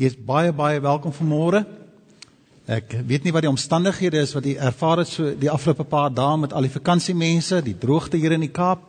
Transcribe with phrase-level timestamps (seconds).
[0.00, 1.66] Jy is baie baie welkom vanmôre.
[2.64, 6.08] Ek weet nie wat die omstandighede is wat jy ervaar het so die afgelope paar
[6.08, 8.86] dae met al die vakansiemense, die droogte hier in die Kaap,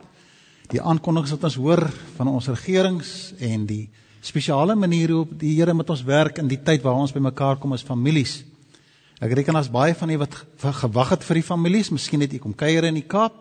[0.72, 1.84] die aankondigings wat ons hoor
[2.16, 3.82] van ons regerings en die
[4.24, 7.76] spesiale manier hoe die Here met ons werk in die tyd waar ons bymekaar kom
[7.76, 8.38] as families.
[9.20, 10.40] Ek reken as baie van u wat
[10.80, 13.36] gewag het vir die families, miskien het u kom kuier in die Kaap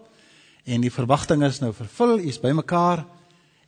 [0.67, 3.07] en die verwagting is nou vervul, u is bymekaar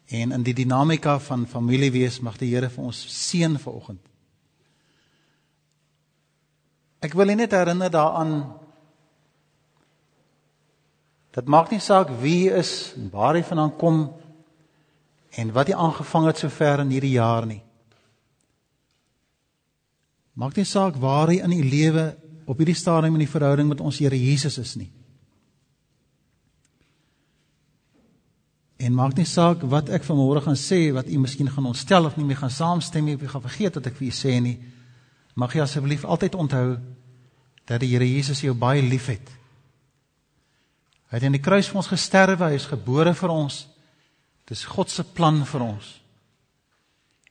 [0.05, 4.01] en in die dinamika van familie wees mag die Here vir ons seën vanoggend.
[7.01, 8.35] Ek wil net herinner daaraan
[11.35, 14.05] dat maak nie saak wie jy is en waar jy vandaan kom
[15.35, 17.61] en wat jy aangevang het sover in hierdie jaar nie.
[20.35, 22.13] Maak nie saak waar jy in die lewe
[22.45, 24.91] op hierdie stadium in die verhouding met ons Here Jesus is nie.
[28.77, 32.17] En maak nie saak wat ek vanmôre gaan sê wat u miskien gaan ontstel of
[32.17, 34.57] nie meer gaan saamstem nie of jy gaan vergeet wat ek vir u sê nie.
[35.35, 36.75] Mag jy asseblief altyd onthou
[37.65, 39.31] dat die Here Jesus jou baie liefhet.
[41.09, 43.63] Hy het aan die kruis vir ons gesterwe, hy is gebore vir ons.
[44.49, 45.87] Dis God se plan vir ons.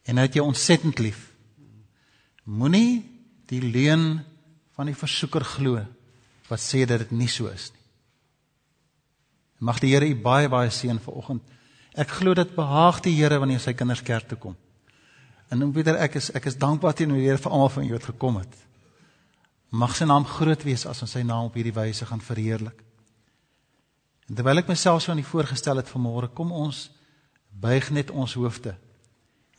[0.08, 1.28] En hy het jou ontsettend lief.
[2.44, 3.04] Moenie
[3.48, 4.24] die leuen
[4.74, 5.84] van die versoeker glo
[6.48, 7.83] wat sê dat dit nie so is nie.
[9.64, 11.42] Mag die Here u baie baie seën vanoggend.
[11.96, 14.56] Ek glo dit behaag die Here wanneer sy kinders kerk toe kom.
[15.48, 18.00] En om weer ek is ek is dankbaar teenoor die Here vir almal van julle
[18.00, 18.56] wat gekom het.
[19.70, 22.82] Mag sy naam groot wees as ons sy naam op hierdie wyse gaan verheerlik.
[24.28, 26.88] En terwyl ek myself so aan die voorgestel het vanmôre, kom ons
[27.50, 28.74] buig net ons hoofde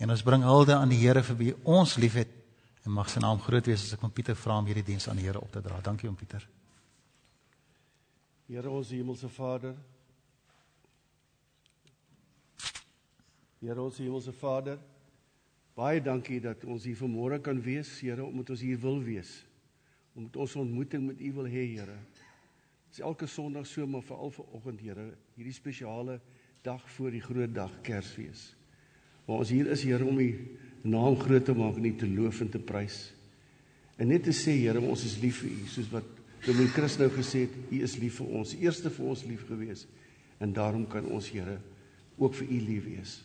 [0.02, 2.32] en ons bring hulde aan die Here vir wie ons liefhet
[2.86, 5.18] en mag sy naam groot wees as ek van Pieter vra om hierdie diens aan
[5.18, 5.80] die Here op te dra.
[5.82, 6.46] Dankie om Pieter.
[8.46, 9.74] Here ons hemelse Vader.
[13.66, 14.78] Here ons hemelse Vader.
[15.76, 19.32] Baie dankie dat ons hier vanmôre kan wees, Here, omdat ons hier wil wees.
[20.16, 21.98] Omdat ons ontmoeting met U wil hê, Here.
[22.92, 26.20] Dis elke Sondag so, maar veral vanoggend, Here, hierdie spesiale
[26.64, 28.52] dag voor die groot dag Kersfees.
[29.26, 30.30] Waar ons hier is, Here, om U
[30.86, 33.02] naam groot te maak en U te loof en te prys.
[33.98, 36.12] En net te sê, Here, ons is lief vir U, soos wat
[36.46, 39.88] Dominee Christus nou gesê het, U is lief vir ons, eerste vir ons lief gewees.
[40.38, 41.58] En daarom kan ons, Here,
[42.22, 43.24] ook vir U lief wees.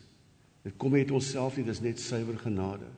[0.63, 2.89] Dit kom net onsself nie, dis net suiwer genade.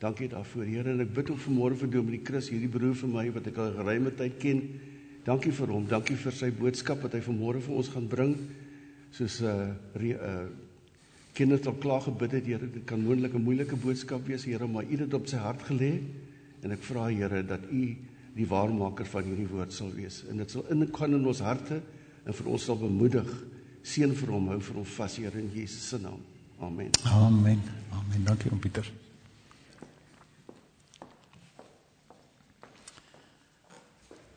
[0.00, 3.26] Dankie daarvoor, Here, en ek bid ook vanmôre vir Dominee Chris, hierdie broer vir my
[3.34, 4.62] wat ek al geruime tyd ken.
[5.26, 8.36] Dankie vir hom, dankie vir sy boodskap wat hy vanmôre vir ons gaan bring.
[9.12, 10.48] Soos 'n uh, uh
[11.34, 14.84] kinders al klaar gebid het, Here, dit kan moontlik 'n moeilike boodskap wees, Here, maar
[14.84, 16.00] U het dit op sy hart gelê
[16.62, 17.96] en ek vra, Here, dat U
[18.34, 21.82] die waarmaker van hierdie woord sal wees en dit sal ingaan in ons harte
[22.24, 23.28] en vir ons sal bemoedig.
[23.82, 26.37] Seën vir hom, hou vir hom vas, Here, in Jesus se naam.
[26.60, 26.90] Amen.
[27.04, 27.62] Amen.
[27.92, 28.24] Amen.
[28.24, 28.90] Dankie om Pieter.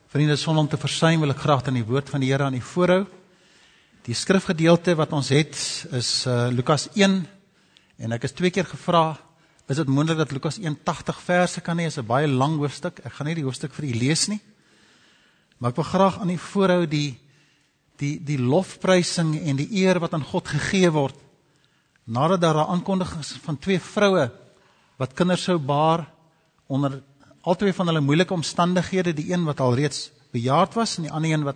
[0.08, 2.60] Vriende, sonder om te versuim wil ek graag dan die woord van die Here aan
[2.60, 3.08] u voorhou.
[4.06, 5.58] Die skrifgedeelte wat ons het
[5.98, 7.16] is uh, Lukas 1
[8.06, 9.16] en ek is twee keer gevra
[9.72, 11.90] is dit moontlik dat Lukas 1:80 verse kan hê?
[11.90, 13.02] Is 'n baie lang hoofstuk.
[13.02, 14.42] Ek gaan nie die hoofstuk vir u lees nie.
[15.58, 17.18] Maar ek wil graag aan u voorhou die
[17.98, 21.18] die die lofprysing en die eer wat aan God gegee word
[22.04, 24.32] nadat daar 'n aankondiging van twee vroue
[24.98, 26.10] wat kinders sou baar
[26.68, 27.02] onder
[27.42, 31.32] albei van hulle moeilike omstandighede, die een wat al reeds bejaard was en die ander
[31.32, 31.56] een wat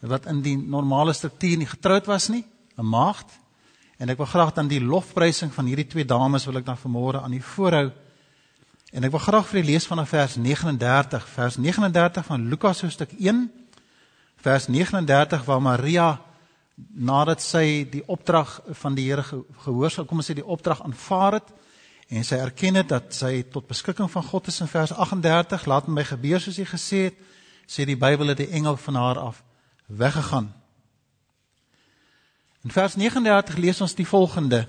[0.00, 2.44] wat in die normale struktuur nie getroud was nie,
[2.76, 3.26] 'n maagd.
[3.98, 7.22] En ek wil graag dan die lofprysing van hierdie twee dames wil ek dan vanmôre
[7.22, 7.90] aan u voorhou.
[8.92, 13.12] En ek wil graag vir u lees vanaf vers 39, vers 39 van Lukas hoofstuk
[13.18, 13.50] 1,
[14.36, 16.20] vers 39 waar Maria
[16.94, 19.24] nadat sy die opdrag van die Here
[19.64, 21.50] gehoorsaam kom sy die opdrag aanvaar het
[22.08, 25.88] en sy erken het dat sy tot beskikking van God is in vers 38 laat
[25.88, 27.18] my gebeur soos hy gesê het
[27.68, 29.42] sê die Bybel het die engel van haar af
[29.86, 30.48] weggegaan.
[32.64, 34.66] In vers 39 lees ons die volgende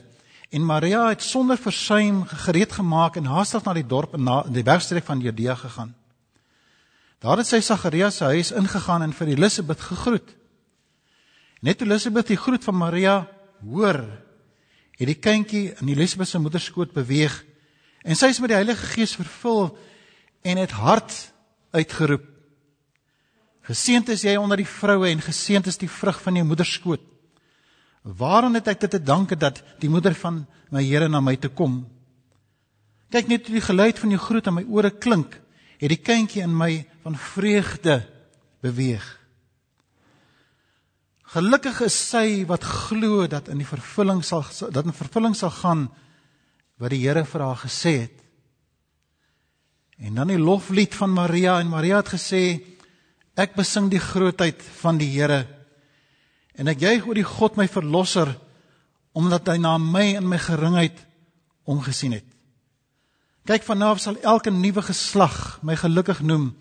[0.49, 4.65] en Maria het sonder versuim gereed gemaak en haastig na die dorp en na die
[4.65, 5.93] wegstreek van Judea gegaan.
[7.19, 10.35] Daar het sy Sagarius se huis ingegaan en vir Elisabet gegroet
[11.59, 13.15] Net Elisabeth die groet van Maria
[13.59, 13.99] hoor,
[14.99, 17.35] het die kindjie in Elisabeth se moederskoot beweeg
[18.03, 19.73] en sy is met die Heilige Gees vervul
[20.47, 21.11] en het hard
[21.75, 22.23] uitgeroep:
[23.67, 27.03] Geseënd is jy onder die vroue en geseënd is die vrug van jou moederskoot.
[28.01, 31.51] Waarom het ek dit te danke dat die moeder van my Here na my toe
[31.51, 31.83] kom?
[33.11, 35.35] Kyk net hoe die geluid van jou groet aan my ore klink,
[35.79, 38.05] het die kindjie in my van vreugde
[38.63, 39.18] beweeg.
[41.29, 44.41] Gelukkig is sy wat glo dat in die vervulling sal
[44.73, 45.85] dat in vervulling sal gaan
[46.81, 48.15] wat die Here vir haar gesê het.
[49.99, 52.41] En dan die loflied van Maria en Maria het gesê
[53.39, 55.43] ek besing die grootheid van die Here
[56.57, 58.33] en ek juig oor die God my verlosser
[59.13, 60.97] omdat hy na my in my geringheid
[61.69, 62.25] omgesien het.
[63.45, 66.55] Kyk vanaf sal elke nuwe geslag my gelukkig noem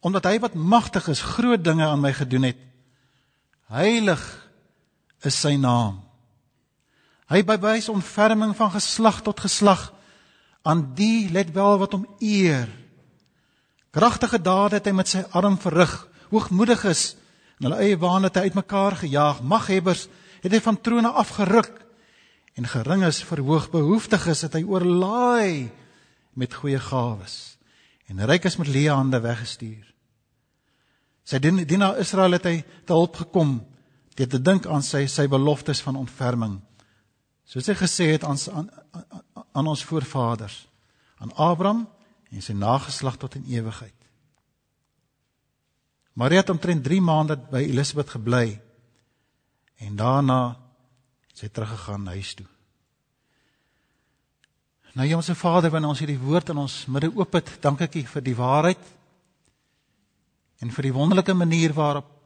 [0.00, 2.69] omdat hy wat magtig is groot dinge aan my gedoen het.
[3.70, 4.22] Heilig
[5.22, 6.00] is sy naam.
[7.30, 9.92] Hy bewys ontferming van geslag tot geslag
[10.66, 12.66] aan die let wel wat hom eer.
[13.94, 15.92] Kragtige dade het hy met sy arm verrig,
[16.30, 17.04] hoogmoedig is
[17.60, 20.08] en hulle eie baan het hy uitmekaar gejaag, maghebbers
[20.40, 21.70] het hy van trone afgeruk
[22.58, 25.70] en gering is verhoog, behoeftig is het hy oorlaai
[26.34, 27.58] met goeie gawes
[28.10, 29.89] en ryk is met leë hande weggestuur.
[31.30, 32.56] Sy dienaar Israel het hy
[32.86, 33.60] te hulp gekom
[34.18, 36.58] deur te dink aan sy sy beloftes van ontferming.
[37.46, 38.66] Soos hy gesê het aan aan,
[39.54, 40.56] aan ons voorvaders,
[41.22, 41.86] aan Abraham
[42.30, 43.94] en sy nageslag tot in ewigheid.
[46.18, 48.58] Maria het omtrent 3 maande by Elisabeth gebly
[49.80, 50.56] en daarna
[51.32, 52.46] sy teruggegaan huis toe.
[54.98, 58.02] Nou ons Vader, wanneer ons hierdie woord in ons midde oop het, dank ek U
[58.16, 58.88] vir die waarheid
[60.60, 62.16] en vir die wonderlike manier waarop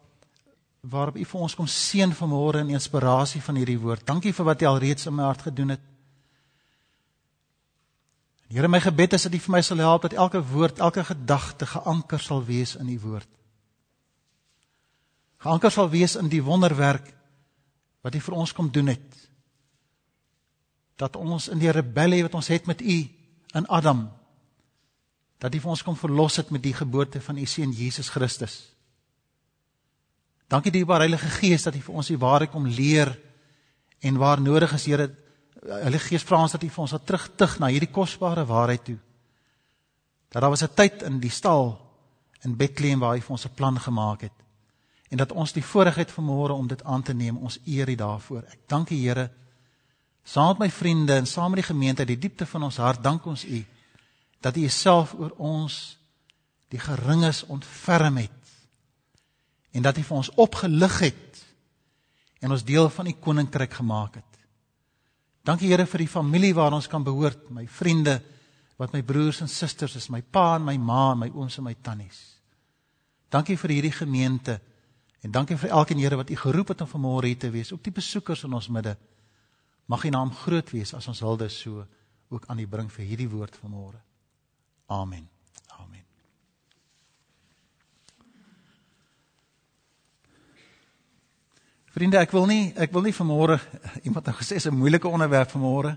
[0.85, 4.05] waarop U vir ons kom seën vanmôre in inspirasie van hierdie woord.
[4.05, 5.85] Dankie vir wat U al reeds in my hart gedoen het.
[8.53, 11.67] Here my gebed is dat U vir my sal help dat elke woord, elke gedagte
[11.67, 13.31] geanker sal wees in U woord.
[15.41, 17.09] Geanker sal wees in die wonderwerk
[18.05, 19.09] wat U vir ons kom doen het.
[21.01, 22.99] Dat ons in die rebellie wat ons het met U
[23.57, 24.05] in Adam
[25.45, 28.55] dat U vir ons kom verlos het met die geboorte van U seun Jesus Christus.
[30.49, 33.13] Dankie dierbare Heilige Gees dat U vir ons die waarheid kom leer
[34.01, 35.11] en waar nodig is Here
[35.65, 38.97] Heilige Gees vra ons dat U vir ons sal terugtig na hierdie kosbare waarheid toe.
[40.33, 41.77] Dat daar was 'n tyd in die stal
[42.45, 44.39] in Bethlehem waar hy vir ons 'n plan gemaak het
[45.11, 48.43] en dat ons die voorregheid vanmôre om dit aan te neem, ons eer U daarvoor.
[48.49, 49.31] Ek dank U Here
[50.25, 53.27] saam met my vriende en saam met die gemeente die diepte van ons hart dank
[53.27, 53.65] ons U
[54.45, 55.97] dat U Uself oor ons
[56.69, 58.53] die geringes ontferm het
[59.73, 61.41] en dat U vir ons opgelig het
[62.45, 64.31] en ons deel van U koninkryk gemaak het.
[65.45, 68.21] Dankie Here vir die familie waar ons kan behoort, my vriende
[68.81, 71.69] wat my broers en susters is, my pa en my ma en my ooms en
[71.69, 72.21] my tannies.
[73.33, 74.59] Dankie vir hierdie gemeente
[75.25, 77.85] en dankie vir elkeen Here wat U geroep het om vanmôre hier te wees, ook
[77.85, 78.97] die besoekers in ons midde.
[79.89, 81.87] Mag U naam groot wees as ons hulde so
[82.29, 84.01] ook aan U bring vir hierdie woord vanmôre.
[84.87, 85.29] Amen.
[91.95, 93.61] Vriende, ek wil nie ek wil nie vanmôre
[94.03, 95.97] iemand het gesê is 'n moeilike onderwerp vanmôre.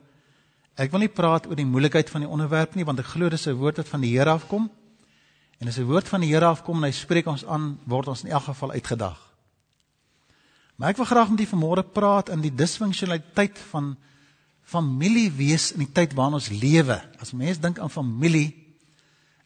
[0.77, 3.47] Ek wil nie praat oor die moeilikheid van die onderwerp nie want ek glo dis
[3.47, 4.69] 'n woord wat van die Here afkom.
[5.59, 8.23] En as 'n woord van die Here afkom en hy spreek ons aan, word ons
[8.23, 9.17] in elk geval uitgedag.
[10.75, 13.97] Maar ek wil graag met u vanmôre praat in die disfunksionaliteit van
[14.61, 17.01] familie wees in die tyd waarin ons lewe.
[17.19, 18.66] As mense dink aan familie,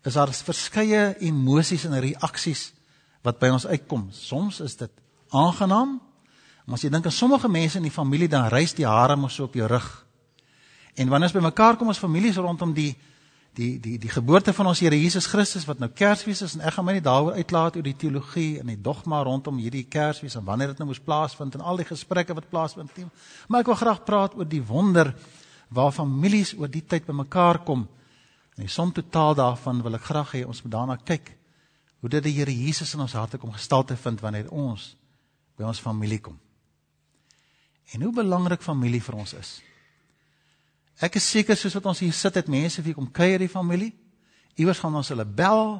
[0.05, 2.71] is daar verskeie emosies en reaksies
[3.21, 4.07] wat by ons uitkom.
[4.11, 4.91] Soms is dit
[5.29, 5.99] aangenaam
[6.65, 9.35] Maar as jy dink aan sommige mense in die familie dan reis die hare mos
[9.35, 9.87] so op jou rug.
[10.95, 12.93] En wanneer ons bymekaar kom as families rondom die
[13.59, 16.77] die die die geboorte van ons Here Jesus Christus wat nou Kersfees is en ek
[16.77, 20.45] gaan my nie daaroor uitlaat oor die teologie en die dogma rondom hierdie Kersfees en
[20.47, 23.03] wanneer dit nou moes plaasvind en al die gesprekke wat plaasvind.
[23.51, 25.11] Maar ek wil graag praat oor die wonder
[25.67, 27.83] waar families oor die tyd bymekaar kom.
[28.57, 31.33] En die som totaal daarvan wil ek graag hê ons moet daarna kyk
[32.01, 34.95] hoe dit die Here Jesus in ons harte kom gestalte vind wanneer ons
[35.57, 36.39] by ons familie kom
[37.91, 39.49] en hoe belangrik familie vir ons is.
[41.01, 43.91] Ek is seker soos wat ons hier sit het mense wie kom kuier die familie.
[44.59, 45.79] Iewers gaan ons hulle bel.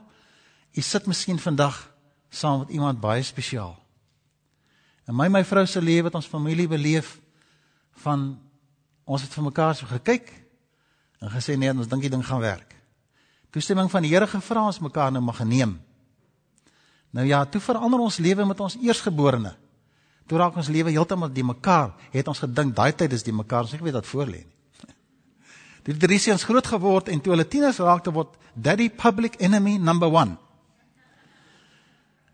[0.75, 1.77] Jy sit miskien vandag
[2.31, 3.75] saam met iemand baie spesiaal.
[5.07, 7.17] En my my vrou se lewe wat ons familie beleef
[8.03, 8.33] van
[9.05, 10.31] ons het vir mekaar so gekyk
[11.21, 12.75] en gesê nee, ons dink die ding gaan werk.
[13.51, 15.75] Toestemming van die Here gevra ons mekaar nou mag geneem.
[17.11, 19.51] Nou ja, toe verander ons lewe met ons eersgeborene.
[20.27, 21.91] Toe raak ons lewe heeltemal die mekaar.
[22.13, 24.57] Het ons gedink daai tyd is die mekaar, ons ek weet wat voor lê nie.
[25.85, 29.79] Die drie seuns groot geword en toe hulle tieners raak te word daddy public enemy
[29.81, 30.35] number 1.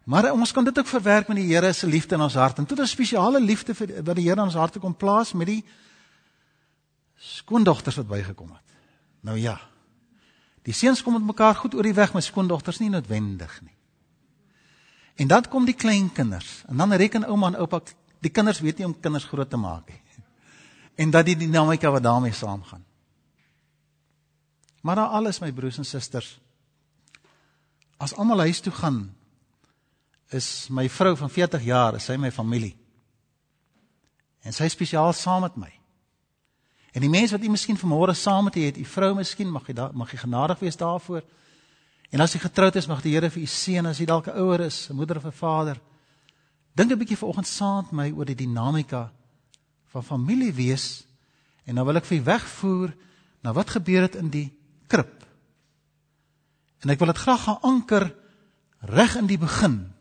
[0.07, 2.59] Maar ons kan dit ook verwerk met die Here se liefde in ons hart.
[2.59, 5.47] En toe 'n spesiale liefde vir wat die Here in ons harte kom plaas met
[5.47, 5.63] die
[7.15, 8.66] skoondogters wat bygekom het.
[9.27, 9.57] Nou ja.
[10.67, 13.75] Die seuns kom met mekaar goed oor die weg met skoondogters nie noodwendig nie.
[15.17, 16.63] En dan kom die kleinkinders.
[16.67, 17.81] En dan reken ouma en oupa
[18.23, 20.01] die kinders weet nie om kinders groot te maak nie.
[20.97, 22.83] En dat die dinamika wat daarmee saamgaan.
[24.81, 26.39] Maar daar alles my broers en susters
[27.97, 29.15] As almal huis toe gaan,
[30.29, 32.75] is my vrou van 40 jaar, is sy my familie.
[34.45, 35.71] En sy spesiaal saam met my.
[36.97, 39.67] En die mense wat u miskien vanmôre saam met u het, u vrou miskien, mag
[39.69, 41.21] jy da, mag jy genadig wees daarvoor.
[42.09, 44.39] En as jy getroud is, mag die Here vir u seën as jy dalk 'n
[44.41, 45.77] ouer is, 'n moeder of 'n vader.
[46.73, 49.11] Dink 'n bietjie vanoggend saam met my oor die dinamika
[49.93, 51.05] van familie wees
[51.65, 52.95] en nou wil ek vir u wegvoer
[53.43, 55.25] na wat gebeur het in die krib.
[56.81, 58.15] En ek wil dit graag gaan anker
[58.81, 59.93] reg in die begin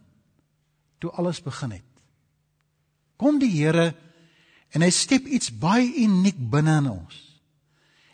[0.99, 1.93] toe alles begin het.
[3.17, 3.95] Kom die Here
[4.75, 7.23] en hy skep iets baie uniek binne in ons.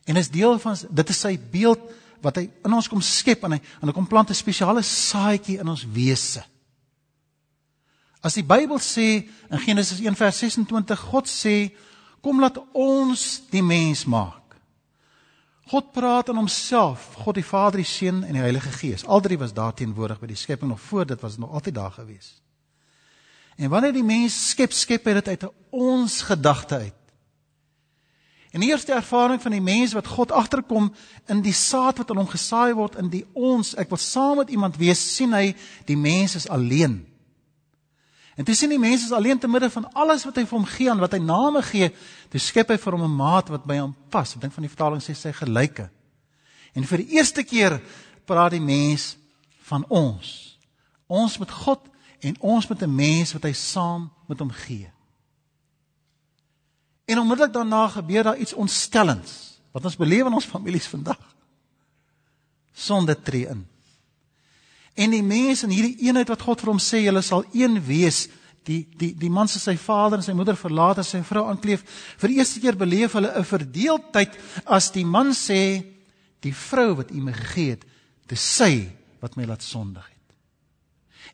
[0.04, 1.82] En is deel van dit is sy beeld
[2.22, 5.58] wat hy in ons kom skep en hy en hy kom plant 'n spesiale saadjie
[5.60, 6.42] in ons wese.
[8.22, 11.72] As die Bybel sê in Genesis 1:26 God sê
[12.20, 14.42] kom laat ons die mens maak.
[15.66, 19.06] God praat in homself, God die Vader, die Seun en die Heilige Gees.
[19.06, 21.90] Al drie was daar teenwoordig by die skepping nog voor dit was nog altyd daar
[21.90, 22.41] gewees.
[23.62, 27.02] En wanneer die mens skep, skep hy dit uit 'n ons gedagte uit.
[28.52, 30.90] En die eerste ervaring van die mens wat God agterkom
[31.26, 34.50] in die saad wat in hom gesaai word in die ons, ek wil saam met
[34.50, 35.54] iemand wees, sien hy
[35.88, 37.06] die mens is alleen.
[38.36, 40.68] En toe sien die mens is alleen te midde van alles wat hy vir hom
[40.68, 41.90] gee en wat hy name gee,
[42.28, 44.34] toe skep hy vir hom 'n maat wat by hom pas.
[44.34, 45.90] Ek dink van die vertaling sê sy gelyke.
[46.74, 47.80] En vir die eerste keer
[48.26, 49.16] praat die mens
[49.62, 50.58] van ons.
[51.06, 51.91] Ons met God
[52.22, 54.90] en ons met 'n mens wat hy saam met hom gee.
[57.04, 61.34] En onmiddellik daarna gebeur daar iets ontstellends wat ons beleef in ons families vandag.
[62.72, 63.66] Sonde tree in.
[64.94, 68.28] En die mens in hierdie eenheid wat God vir hom sê, julle sal een wees,
[68.68, 71.82] die die die man se sy vader en sy moeder verlaat en sy vrou aankleef,
[72.20, 75.82] vir die eerste keer beleef hulle 'n verdeeldheid as die man sê,
[76.40, 77.84] die vrou wat u my gegee het,
[78.28, 80.11] dis sy wat my laat sondig.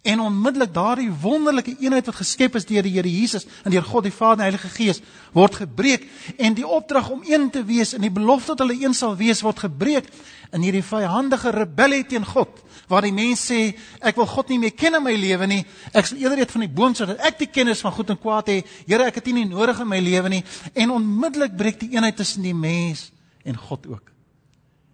[0.02, 4.06] En onmiddellik daardie wonderlike eenheid wat geskep is deur die Here Jesus en deur God
[4.06, 5.00] die Vader en die Heilige Gees
[5.34, 6.06] word gebreek.
[6.38, 9.42] En die opdrag om een te wees en die belofte dat hulle een sal wees
[9.42, 10.06] word gebreek
[10.54, 14.72] in hierdie vyhandige rebellie teen God waar die mens sê ek wil God nie meer
[14.72, 15.60] ken in my lewe nie.
[15.92, 18.48] Ek sal eerder eet van die boom sodat ek die kennis van goed en kwaad
[18.48, 18.62] hê.
[18.86, 20.44] Here ek het U nie nodig in my lewe nie.
[20.72, 23.10] En onmiddellik breek die eenheid tussen die mens
[23.44, 24.14] en God ook.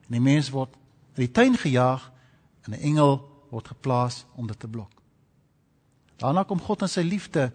[0.08, 0.75] En die mens word
[1.14, 2.11] in die tuin gejaag
[2.66, 4.94] en 'n engel word geplaas om dit te blok
[6.16, 7.50] Daarna kom God in sy liefde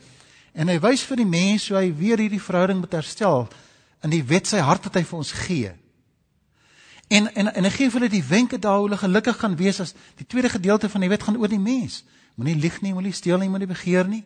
[0.54, 3.48] en hy wys vir die mens hoe hy weer hierdie verhouding moet herstel
[4.04, 5.72] in die wet sy hart wat hy vir ons gee.
[7.10, 9.80] En en en hy gee vir hulle die wenke daar hoe hulle gelukkig gaan wees
[9.84, 12.04] as die tweede gedeelte van die wet gaan oor die mens.
[12.36, 14.24] Moenie lieg nie, moenie steel nie, moenie begeer nie.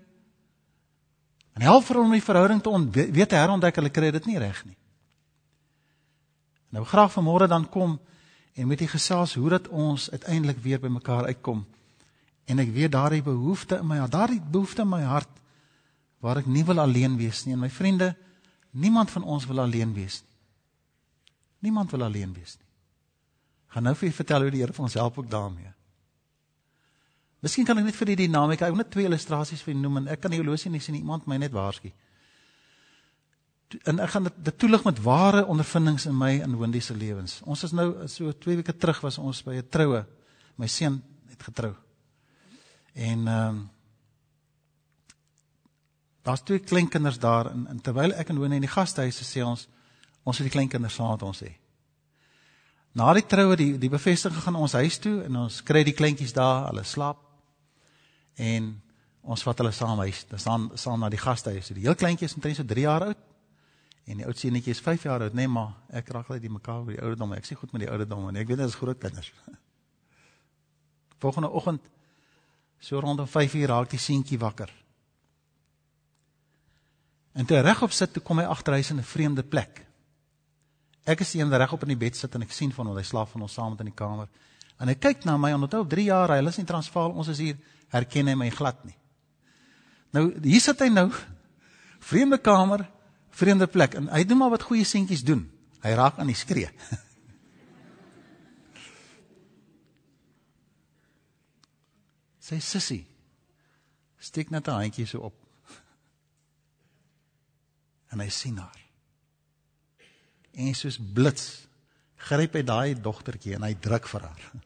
[1.54, 4.64] En help vir hulle om die verhouding te weet herontdek, hulle kry dit nie reg
[4.66, 4.78] nie.
[6.74, 8.00] Nou graag vanmôre dan kom
[8.54, 11.64] en met die gesels hoe dat ons uiteindelik weer by mekaar uitkom
[12.46, 15.30] en ek weet daardie behoefte in my hart, daardie behoefte in my hart
[16.24, 18.14] waar ek nie wil alleen wees nie en my vriende,
[18.72, 20.32] niemand van ons wil alleen wees nie.
[21.68, 22.70] Niemand wil alleen wees nie.
[23.76, 25.72] Gaan nou vir julle vertel hoe die Here vir ons help ook daarmee.
[27.44, 30.10] Miskien kan ek net vir die dinamika, ek wil net twee illustrasies vir noem en
[30.14, 31.92] ek kan die horlosie nie sien iemand my net waarsku.
[33.82, 37.40] En ek gaan dit, dit toelig met ware ondervindings in my en Wendy se lewens.
[37.44, 40.06] Ons is nou so 2 weke terug was ons by 'n troue.
[40.56, 41.74] My seun het getrou.
[42.94, 43.70] En ehm um,
[46.24, 49.68] daar's twee kleinkinders daar en, en terwyl ek en Wone in die gastehuis sê ons
[50.24, 51.52] ons het die kleinkinders saam met ons hê.
[52.94, 56.34] Na die troue die die bevestiging gaan ons huis toe en ons kry die kleintjies
[56.34, 57.18] daar, hulle slaap.
[58.36, 58.82] En
[59.22, 61.68] ons vat hulle saam huis, dan staan saam na die gastehuis.
[61.68, 63.33] Die heel kleintjies is omtrent so 3 jaar oud.
[64.06, 66.82] En die oudste enetjie is 5 jaar oud, nee maar ek raak al die mekaar
[66.84, 67.34] oor die ouderdom.
[67.34, 69.32] Ek sê goed met die ouderdom en ek weet dit is groot kinders.
[71.24, 71.94] Volgende oggend
[72.84, 74.68] So rondom 5 uur raak die seentjie wakker.
[77.34, 79.86] En toe regop sit, toe kom hy agter hy is in 'n vreemde plek.
[81.06, 83.04] Ek is een wat regop in die bed sit en ek sien van hom, hy
[83.04, 84.28] slaap van ons saam met in die kamer.
[84.80, 87.38] En hy kyk na my, onthou op 3 jaar, hy is in Transvaal, ons is
[87.38, 87.58] hier,
[87.88, 88.96] herken hy my glad nie.
[90.12, 91.10] Nou, hier sit hy nou,
[92.10, 92.86] vreemde kamer,
[93.34, 95.52] vreemde plek, en hy doen maar wat goeie seentjies doen.
[95.84, 96.70] Hy raak aan die skree.
[102.44, 103.06] Sy sussie
[104.24, 105.36] steek net 'n handjie so op.
[108.12, 108.80] En hy sien haar.
[110.54, 111.68] En soos blits
[112.16, 114.42] gryp hy daai dogtertjie en hy druk vir haar.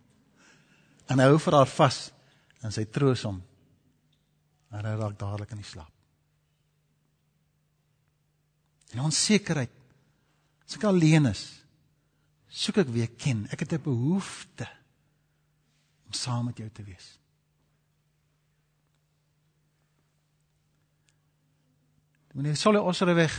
[1.08, 2.12] En hy hou vir haar vas
[2.62, 3.38] en sy troos hom.
[4.76, 5.97] En hy raak dadelik in die slaap.
[8.98, 9.70] En onsekerheid.
[10.66, 11.44] As ek alleen is,
[12.50, 13.46] soek ek wie ek ken.
[13.54, 14.66] Ek het 'n behoefte
[16.08, 17.20] om saam met jou te wees.
[22.34, 23.34] Meneer Solle Osreweg,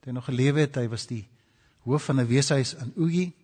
[0.00, 1.24] toe hy nog gelewe het, hy was die
[1.82, 3.34] hoof van 'n weeshuis in Oegie.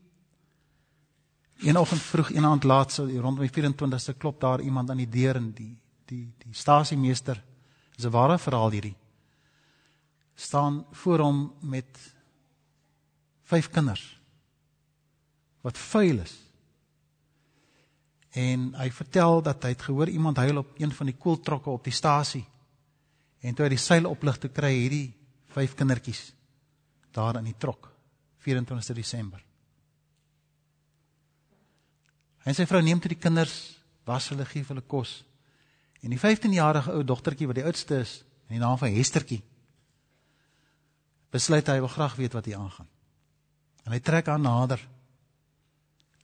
[1.66, 5.08] Een oggend vroeg, een aand laat, so rondom die 24ste klop daar iemand aan die
[5.08, 7.42] deur en die die die stasiemeester,
[7.96, 8.96] is 'n ware verhaal hierdie.
[10.35, 12.00] Staan voor hom met
[13.50, 14.05] vyf kinders
[15.64, 16.35] wat vuil is.
[18.37, 21.87] En hy vertel dat hy het gehoor iemand huil op een van die koeltrokke op
[21.87, 22.45] die stasie.
[23.41, 25.07] En toe hy die seil oplig te kry hierdie
[25.55, 26.26] vyf kindertjies
[27.14, 27.88] daar in die trok
[28.45, 29.41] 24 Desember.
[32.45, 33.55] Hy en sy vrou neem toe die kinders,
[34.05, 35.23] was hulle gee vir hulle kos.
[36.05, 38.19] En die 15-jarige ou dogtertjie wat die oudste is,
[38.50, 39.41] in die naam van Hestertjie,
[41.35, 42.88] besluit hy wil graag weet wat hier aangaan.
[43.85, 44.81] En hy trek haar nader.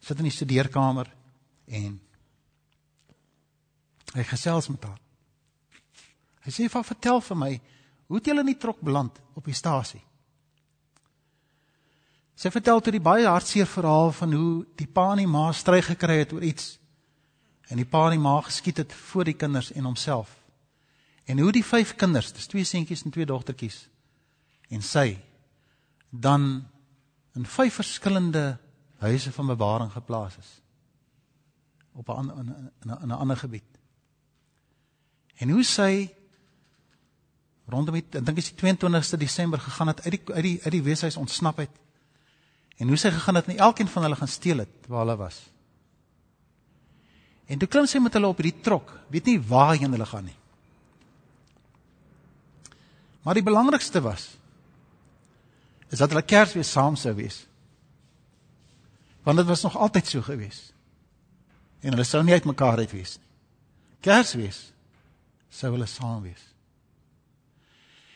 [0.00, 1.11] Sit in die studeerkamer
[1.67, 1.99] en
[4.14, 5.00] hy gesels met haar.
[6.47, 7.50] Hy sê: "Va vertel vir my,
[8.09, 10.00] hoe het julle in die trok beland op die stasie?"
[12.35, 15.83] Sy vertel toe die baie hartseer verhaal van hoe die pa en die ma stry
[15.85, 16.79] gekry het oor iets.
[17.69, 20.33] En die pa en die ma geskiet het voor die kinders en homself.
[21.26, 23.90] En hoe die vyf kinders, dis twee seentjies en twee dogtertjies
[24.70, 25.18] en sy
[26.10, 26.64] dan
[27.38, 28.58] in vyf verskillende
[29.02, 30.50] huise van bewaring geplaas is
[31.92, 33.70] op 'n in 'n 'n ander gebied.
[35.36, 36.10] En hoe sy
[37.66, 40.72] rondom die ek dink is die 22ste Desember gegaan het uit die uit die uit
[40.72, 41.70] die weeshuis ontsnap het
[42.80, 45.36] En hoe sy gegaan het en elkeen van hulle gaan steel het waar hulle was.
[47.44, 50.36] En toe klim sy met hulle op hierdie trok, weet nie waarheen hulle gaan nie.
[53.20, 54.30] Maar die belangrikste was
[55.90, 57.47] is dat hulle Kersfees saam sou wees.
[59.26, 60.70] Want dit was nog altyd so gewees.
[61.80, 63.28] En hulle sou nie uitmekaar uit wees nie.
[64.00, 64.70] Kersfees
[65.50, 66.46] sou hulle saam wees.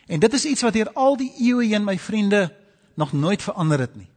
[0.06, 2.48] En dit is iets wat deur al die eeue heen my vriende
[2.94, 4.08] nog nooit verander het nie.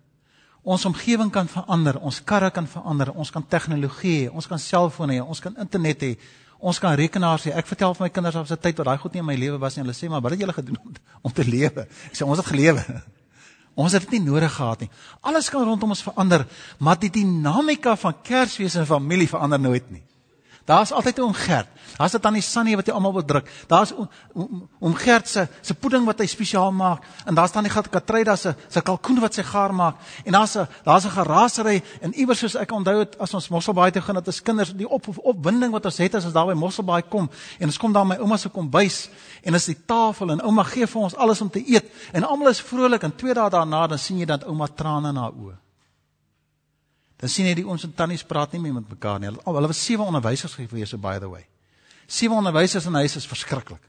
[0.68, 5.24] Ons omgewing kan verander, ons karre kan verander, ons kan tegnologie ons kan selfone hê,
[5.24, 6.12] ons kan internet hê,
[6.60, 7.54] ons kan rekenaars hê.
[7.56, 9.58] Ek vertel vir my kinders op 'n tyd wat daai goed nie in my lewe
[9.58, 9.84] was nie.
[9.84, 10.78] Hulle sê maar, "Wat het julle gedoen
[11.22, 12.84] om te lewe?" Ek sê, "Ons het gelewe."
[13.78, 14.90] Ons het dit nie nodig gehad nie.
[15.22, 16.48] Alles kan rondom ons verander,
[16.82, 20.02] maar die dinamika van Kersfees en familie verander nooit nie.
[20.68, 21.68] Daar's altyd 'n oom Gert.
[21.98, 23.52] Daar's dit aan die Sunny wat hy almal wil druk.
[23.68, 23.94] Daar's
[24.80, 28.36] oom Gert se se pudding wat hy spesiaal maak en daar's dan die gat Katryda
[28.36, 32.40] se se kalkoen wat sy gaar maak en daar's 'n daar's 'n gerasery en iewers
[32.40, 35.72] soos ek onthou het as ons Mosselbaai toe gaan dat as kinders die op opwinding
[35.72, 38.38] wat ons het as ons daar by Mosselbaai kom en ons kom daar my ouma
[38.38, 39.10] se kombuis
[39.44, 42.48] en as die tafel en ouma gee vir ons alles om te eet en almal
[42.50, 45.67] is vrolik en twee dae daarna dan sien jy dat ouma trane in haar oë
[47.18, 49.32] Dan sien jy die ons en tannies praat nie meer met mekaar nie.
[49.32, 51.48] Hulle, hulle was sewe onderwysers gewees so by the way.
[52.08, 53.82] Sewe onderwysers in huis is verskriklik.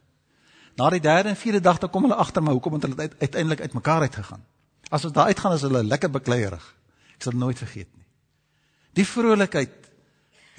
[0.78, 3.14] Na die derde en vierde dag dan kom hulle agter my hoekom het hulle uit,
[3.20, 4.44] uiteindelik uitmekaar uitgegaan.
[4.88, 6.64] As ons daar uitgaan is hulle lekker bekleierig.
[7.18, 8.06] Ek sal nooit vergeet nie.
[8.96, 9.74] Die vrolikheid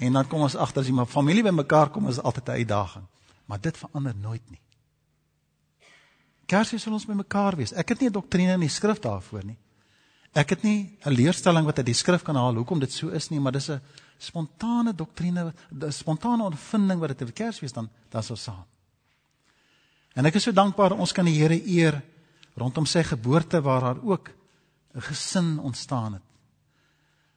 [0.00, 3.06] en dan kom ons agter as jy maar familie bymekaar kom is altyd 'n uitdaging.
[3.46, 4.60] Maar dit verander nooit nie.
[6.46, 7.72] Kersie sal ons bymekaar wees.
[7.72, 9.58] Ek het nie 'n doktrine in die skrif daarvoor nie.
[10.32, 13.30] Ek het nie 'n leerstelling wat uit die skrif kan haal hoekom dit so is
[13.30, 13.80] nie, maar dis 'n
[14.18, 18.64] spontane doktrine, 'n spontane ondervinding wat dit te Kersfees dan dan sou saam.
[20.14, 22.02] En ek is so dankbaar ons kan die Here eer
[22.54, 24.30] rondom sy geboorte waar daar ook
[24.94, 26.22] 'n gesin ontstaan het.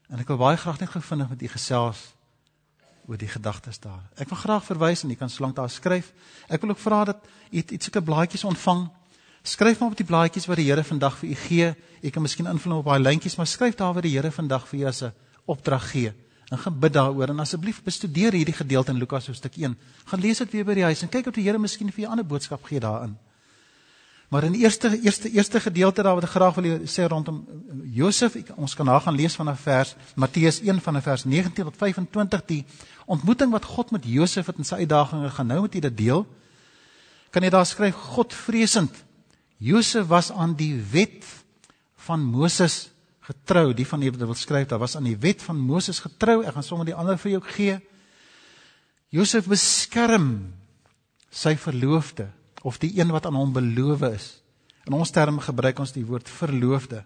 [0.09, 2.13] En ek wil baie graag net gevindig met u gesels
[3.07, 4.03] oor die gedagtes daar.
[4.15, 6.13] Ek wil graag verwys en u kan solank daar skryf.
[6.47, 8.89] Ek wil ook vra dat u iets sulke blaadjies ontvang
[9.43, 11.71] Skryf maar op die blaadjies wat die Here vandag vir u gee.
[12.01, 14.79] Jy kan miskien invul op daai lyntjies, maar skryf daar wat die Here vandag vir
[14.79, 15.11] jou as 'n
[15.45, 16.13] opdrag gee.
[16.49, 19.77] En gaan bid daaroor en asseblief bestudeer hierdie gedeelte in Lukas hoofstuk 1.
[20.05, 22.07] Gaan lees dit weer by die huis en kyk of die Here miskien vir jou
[22.07, 23.17] 'n ander boodskap gee daarin.
[24.29, 27.45] Maar in die eerste eerste eerste gedeelte daar wat ek graag wil sê rondom
[27.83, 32.45] Josef, ons kan daar gaan lees vanaf vers Matteus 1 vanaf vers 19 tot 25
[32.45, 32.65] die
[33.05, 36.27] ontmoeting wat God met Josef het in sy uitdagings gaan nou met u dit deel.
[37.29, 39.03] Kan jy daar skryf Godvreesend
[39.63, 41.23] Josef was aan die wet
[42.03, 42.89] van Moses
[43.23, 43.71] getrou.
[43.73, 46.41] Die van wat wil skryf, daar was aan die wet van Moses getrou.
[46.43, 47.77] Ek gaan sommer die ander vir jou gee.
[49.13, 50.51] Josef beskerm
[51.33, 52.27] sy verloofde
[52.63, 54.27] of die een wat aan hom beloof is.
[54.83, 57.03] In ons terme gebruik ons die woord verloofde.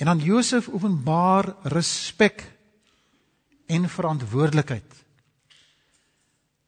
[0.00, 2.42] En aan Josef openbaar respek
[3.66, 5.03] en verantwoordelikheid.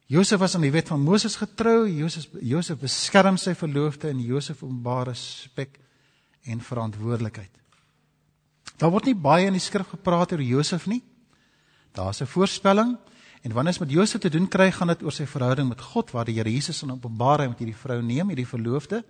[0.07, 1.83] Josef was aan die wet van Moses getrou.
[1.91, 5.79] Josef Josef beskerm sy verloofde en Josef openbaar respek
[6.47, 7.51] en verantwoordelikheid.
[8.79, 11.01] Daar word nie baie in die skrif gepraat oor Josef nie.
[11.91, 12.97] Daar's 'n voorspelling
[13.43, 16.11] en wanneer ons met Josef te doen kry, gaan dit oor sy verhouding met God
[16.11, 19.03] waar die Here Jesus in Openbaring met hierdie vrou neem, hierdie verloofde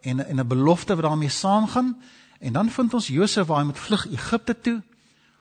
[0.00, 2.02] en en 'n belofte wat daarmee saamgaan.
[2.40, 4.82] En dan vind ons Josef waar hy moet vlug Egipte toe.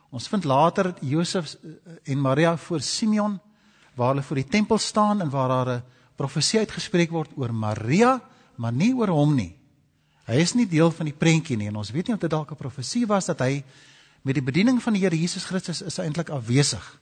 [0.09, 1.55] Ons vind later Josef
[2.03, 3.39] en Maria voor Simeon
[3.95, 5.83] waar hulle voor die tempel staan en waar daar 'n
[6.15, 8.21] profesie uitgespreek word oor Maria,
[8.55, 9.55] maar nie oor hom nie.
[10.25, 12.51] Hy is nie deel van die prentjie nie en ons weet nie of dit dalk
[12.51, 13.63] 'n profesie was dat hy
[14.21, 16.99] met die bediening van die Here Jesus Christus is eintlik afwesig.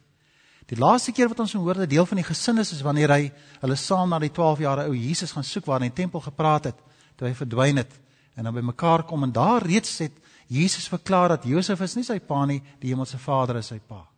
[0.66, 3.32] Die laaste keer wat ons hoor dat deel van die gesin is is wanneer hy
[3.62, 6.64] hulle saam na die 12 jaar ou Jesus gaan soek waar in die tempel gepraat
[6.64, 6.76] het
[7.16, 7.92] toe hy verdwyn het
[8.36, 10.14] en dan by mekaar kom en daar reeds het
[10.50, 14.09] Jesus verklaar dat Josef is nie sy pa nie, die hemelse Vader is sy pa.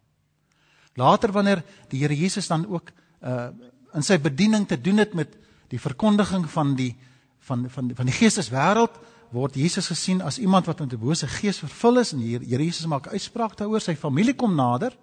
[0.95, 3.49] Later wanneer die Here Jesus dan ook uh
[3.91, 5.34] in sy bediening te doen het met
[5.67, 6.95] die verkondiging van die
[7.43, 8.95] van van van die geesteswêreld
[9.32, 12.63] word Jesus gesien as iemand wat met 'n bose gees vervul is en die Here
[12.63, 14.95] Jesus maak uitspraak daaroor, sy familie kom nader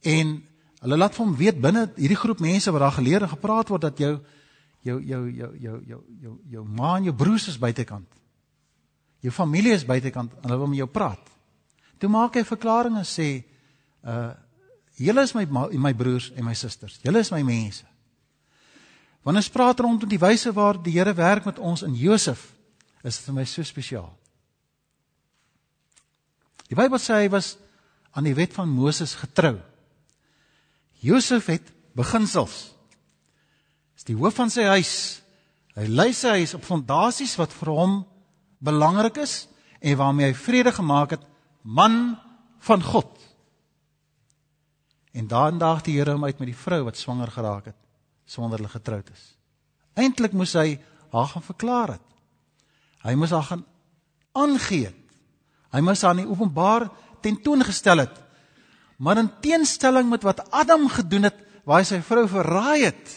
[0.00, 0.42] en
[0.80, 3.98] hulle laat hom weet binne hierdie groep mense wat daar geleer en gepraat word dat
[3.98, 4.20] jou
[4.82, 8.08] jou jou jou jou jou jou, jou ma en jou broers is buitekant.
[9.20, 11.30] Jou familie is buitekant en hulle wil met jou praat.
[11.98, 13.44] Toe maak hy 'n verklaring en sê
[14.04, 14.32] uh
[15.00, 16.98] julle is my my broers en my susters.
[17.02, 17.84] Julle is my mense.
[19.24, 22.52] Wanneer ons praat rondom die wyse waar die Here werk met ons in Josef,
[23.04, 24.10] is dit vir my so spesiaal.
[26.70, 27.56] Die Bybel sê hy was
[28.14, 29.58] aan die wet van Moses getrou.
[31.04, 32.70] Josef het beginsels.
[33.96, 34.94] Is die hoof van sy huis.
[35.76, 38.00] Hy lei sy huis op fondasies wat vir hom
[38.64, 39.44] belangrik is
[39.80, 41.22] en waarmee hy vrede gemaak het,
[41.62, 42.16] man
[42.64, 43.19] van God.
[45.12, 47.78] En daardag die Here hom uit met die vrou wat swanger geraak het
[48.30, 49.22] sonder hulle getroud is.
[49.98, 50.78] Eintlik moes hy
[51.10, 52.06] haar gaan verklaar het.
[53.02, 53.64] Hy moes haar gaan
[54.38, 54.92] aangee.
[55.74, 56.86] Hy moes haar in openbaar
[57.24, 58.14] tentoongestel het.
[59.02, 63.16] Maar in teenstelling met wat Adam gedoen het, waar hy sy vrou verraai het,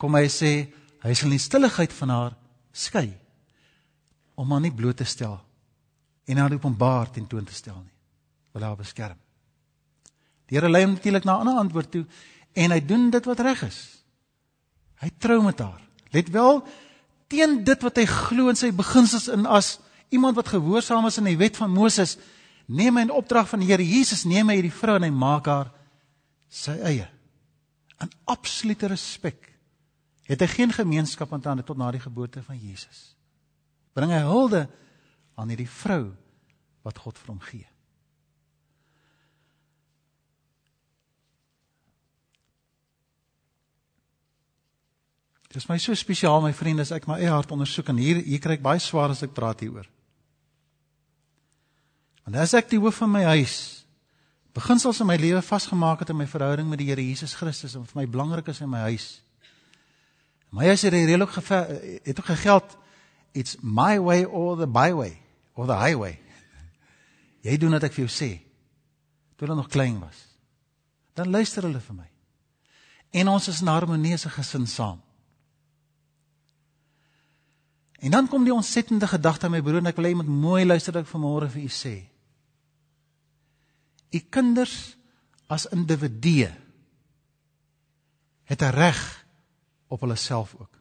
[0.00, 0.52] kom hy sê
[1.02, 2.36] hy sal in stilligheid van haar
[2.72, 3.10] skei
[4.38, 5.36] om haar nie bloot te stel
[6.26, 7.94] en haar openbaar tentoon te stel nie.
[8.54, 9.18] Wil haar beskerm.
[10.52, 12.06] Die Here lei hom natuurlik na 'n ander antwoord toe
[12.52, 14.04] en hy doen dit wat reg is.
[15.00, 15.80] Hy trou met haar.
[16.12, 16.60] Let wel
[17.26, 19.80] teen dit wat hy glo in sy beginsels in as
[20.12, 22.18] iemand wat gehoorsaam is aan die wet van Moses,
[22.66, 25.46] neem hy in opdrag van die Here Jesus, neem hy hierdie vrou en hy maak
[25.46, 25.72] haar
[26.48, 27.08] sy eie.
[28.00, 29.48] In absolute respek
[30.28, 33.16] het hy geen gemeenskap met haar tot na die geboorte van Jesus.
[33.96, 34.68] Bring hy hulde
[35.34, 36.12] aan hierdie vrou
[36.84, 37.71] wat God vir hom gee.
[45.52, 48.22] Dit is my so spesiaal my vriende as ek my eie hart ondersoek en hier
[48.24, 49.84] hier kry ek baie swaar as ek praat hieroor.
[52.24, 53.56] Want as ek die hoof van my huis
[54.56, 57.84] beginsels in my lewe vasgemaak het in my verhouding met die Here Jesus Christus en
[57.84, 59.20] vir my belangrik is in my huis.
[60.56, 62.76] My huis het redelik het ook gegeld
[63.36, 65.18] it's my way or the byway
[65.52, 66.16] or the highway.
[67.44, 68.32] Jy doen wat ek vir jou sê.
[69.36, 70.16] Toe hulle nog klein was.
[71.12, 72.10] Dan luister hulle vir my.
[73.20, 75.00] En ons is in harmonie as 'n gesin saam.
[78.02, 80.30] En dan kom die ontsettende gedagte aan my broer en ek wil hê jy moet
[80.42, 81.94] mooi luister wat ek vanmôre vir u sê.
[84.12, 84.74] U kinders
[85.46, 86.50] as individue
[88.50, 89.00] het 'n reg
[89.88, 90.80] op hulle self ook.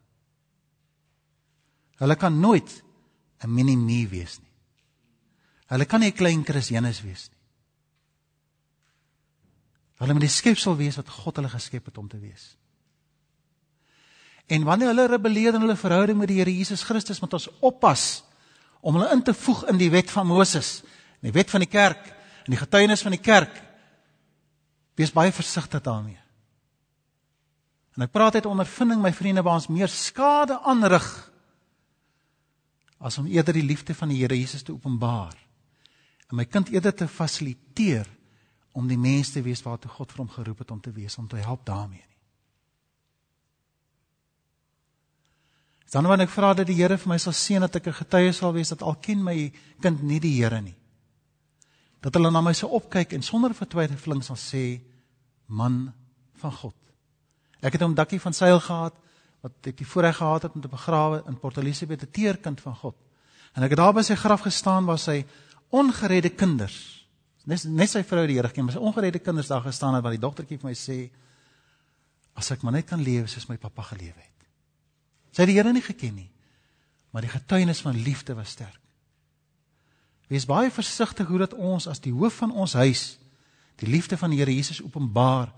[2.01, 2.83] Hulle kan nooit
[3.43, 4.53] 'n mini-me wees nie.
[5.67, 7.41] Hulle kan nie 'n klein Christenus wees nie.
[10.01, 12.57] Hulle moet die skepsel wees wat God hulle geskep het om te wees.
[14.51, 18.23] En wanneer hulle rebelleer in hulle verhouding met die Here Jesus Christus, moet ons oppas
[18.83, 20.81] om hulle in te voeg in die wet van Moses,
[21.21, 22.09] in die wet van die kerk,
[22.49, 23.53] in die getuienis van die kerk.
[24.99, 26.19] Wees baie versigtig daarmee.
[27.95, 31.07] En ek praat uit ondervinding, my vriende, waar ons meer skade aanrig
[33.01, 35.33] as om eerder die liefde van die Here Jesus te openbaar.
[36.29, 38.07] En my kind eerder te fasiliteer
[38.77, 41.27] om die mens te wees waartoe God vir hom geroep het om te wees, om
[41.27, 42.10] te help daarmee.
[45.91, 48.31] Dan wanneer ek vra dat die Here vir my sal seën dat ek 'n getuie
[48.33, 49.51] sal wees dat al ken my
[49.81, 50.75] kind nie die Here nie.
[52.01, 54.81] Dat hulle na my sou opkyk en sonder vertwyfeling sal sê
[55.47, 55.93] man
[56.35, 56.75] van God.
[57.61, 58.93] Ek het 'n dakkie van seil gehad
[59.41, 62.75] wat ek die voorreg gehad het om te begrawe in Port Elizabeth, 'n teerkind van
[62.75, 62.95] God.
[63.55, 65.25] En ek het daar by sy graf gestaan waar sy
[65.69, 67.07] ongeredde kinders,
[67.45, 70.11] net net sy vrou die Here ken, maar sy ongeredde kinders daar gestaan het wat
[70.11, 71.09] die dogtertjie vir my sê
[72.33, 74.30] as ek maar net kan lewe soos my pappa gelewe het.
[75.31, 76.29] Sy het die Here nie geken nie.
[77.11, 78.79] Maar die getuienis van liefde was sterk.
[80.31, 83.17] Wees baie versigtig hoe dat ons as die hoof van ons huis
[83.81, 85.49] die liefde van die Here Jesus openbaar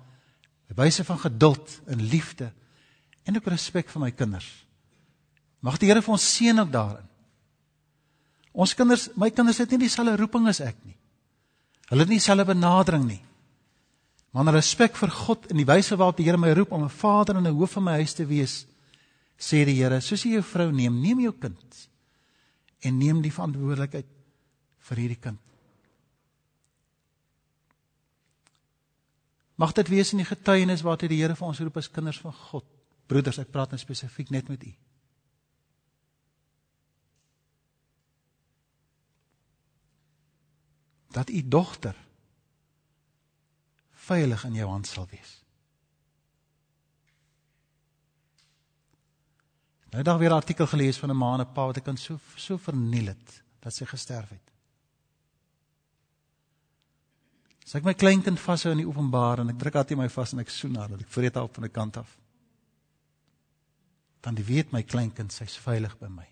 [0.69, 2.49] by wyse van geduld en liefde
[3.27, 4.47] en ook respek vir my kinders.
[5.63, 7.05] Mag die Here vir ons seën ook daarin.
[8.53, 10.97] Ons kinders, my kinders het nie dieselfde roeping as ek nie.
[11.89, 13.21] Hulle het nie dieselfde benadering nie.
[14.33, 16.89] Maar 'n respek vir God en die wyse waarop die Here my roep om 'n
[16.89, 18.65] vader en 'n hoof van my huis te wees,
[19.37, 21.79] sê die Here, soos jy jou vrou neem, neem jou kind
[22.83, 24.07] en neem die verantwoordelikheid
[24.89, 25.39] vir hierdie kind.
[29.55, 32.33] Mag dit wees in die getuienis waartoe die Here vir ons roep as kinders van
[32.49, 32.65] God.
[33.07, 34.71] Broeders, ek praat nou spesifiek net met u.
[41.13, 41.95] Dat u dogter
[44.07, 45.42] veilig in jou hand sal wees.
[49.93, 51.97] Nou dag weer 'n artikel gelees van 'n ma en 'n pa wat ek kan
[51.97, 54.51] so so verniel het dat sy gesterf het.
[57.65, 60.33] As ek my kleinkind vashou in die openbaar en ek druk haar teen my vas
[60.33, 62.17] en ek soen haar dat ek vreet haar op van 'n kant af.
[64.21, 66.27] Dan die weet my kleinkind sy's veilig by my.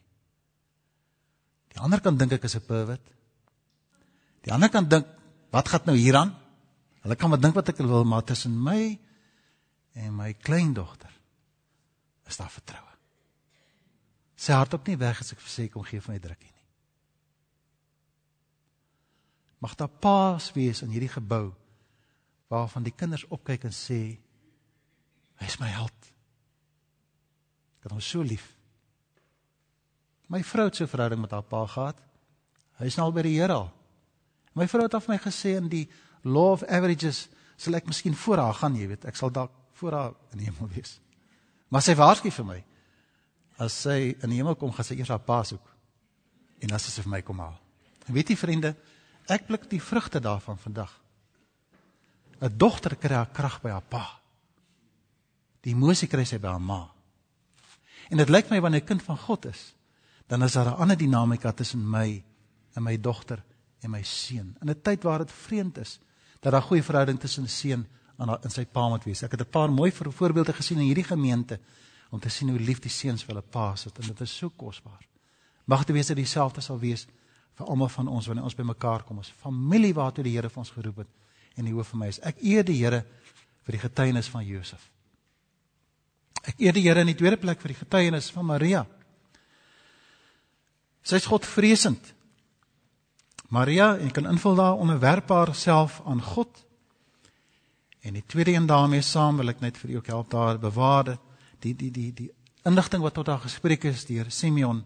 [1.67, 3.07] Die ander kan dink ek is 'n pervert.
[4.41, 5.05] Die ander kan dink
[5.51, 6.35] wat gaan nou hieraan?
[7.01, 8.99] Hulle kan maar dink wat ek wil, maar tussen my
[9.93, 11.11] en my kleindogter
[12.25, 12.90] is daar vertroue.
[14.41, 16.67] Sy hart op nie weg as ek vir sê kom gee vir my drukkie nie.
[19.61, 21.51] Mag daar paas wees in hierdie gebou
[22.49, 23.99] waarvan die kinders opkyk en sê
[25.41, 26.09] hy is my held.
[27.77, 28.47] Ek het hom so lief.
[30.31, 32.01] My vrou het so 'n verhouding met haar pa gehad.
[32.79, 33.71] Hy is nou al by die Here al.
[34.53, 35.89] My vrou het af my gesê in die
[36.23, 39.05] law of averages sal ek miskien voor haar gaan, jy weet.
[39.05, 40.99] Ek sal dalk voor haar in die hemel wees.
[41.69, 42.63] Maar sy waarsku vir my.
[43.61, 45.67] As sy in die hemel kom, gaan sy eers haar pa soek.
[46.65, 47.59] En as sy vir my kom haal.
[48.07, 48.73] En weet jy vriende,
[49.29, 50.91] Ek pluk die vrugte daarvan vandag.
[52.41, 54.19] 'n Dogter kry haar krag by haar pa.
[55.61, 56.89] Die emosie kry sy by haar ma.
[58.09, 59.75] En dit lyk my wanneer 'n kind van God is,
[60.27, 62.23] dan is daar 'n ander dinamika tussen my
[62.73, 63.43] en my dogter
[63.81, 64.57] en my seun.
[64.61, 65.99] In 'n tyd waar dit vreemd is
[66.39, 69.23] dat daar goeie verhouding tussen seun en in sy pa moet wees.
[69.23, 71.59] Ek het 'n paar mooi voorbeelde gesien in hierdie gemeente
[72.11, 74.49] om te sien hoe lief die seuns vir hulle pa is en dit is so
[74.49, 74.99] kosbaar.
[75.65, 77.07] Mag dit wees dat dieselfde sal wees
[77.55, 80.73] vir almal van ons wanneer ons bymekaar kom, ons familie waartoe die Here vir ons
[80.75, 82.19] geroep het en die hoof van my is.
[82.23, 83.03] Ek eer die Here
[83.65, 84.89] vir die getuienis van Josef.
[86.47, 88.85] Ek eer die Here in die tweede plek vir die getuienis van Maria.
[91.03, 92.13] Sy is Godvreesend.
[93.51, 96.49] Maria, en kan invul daar onderwerp haarself aan God.
[98.01, 101.17] En die tweede een daarmee saam wil ek net vir u ook help daar bewaar
[101.61, 102.29] die die die die
[102.67, 104.83] inligting wat tot haar gespreek is deur Simeon.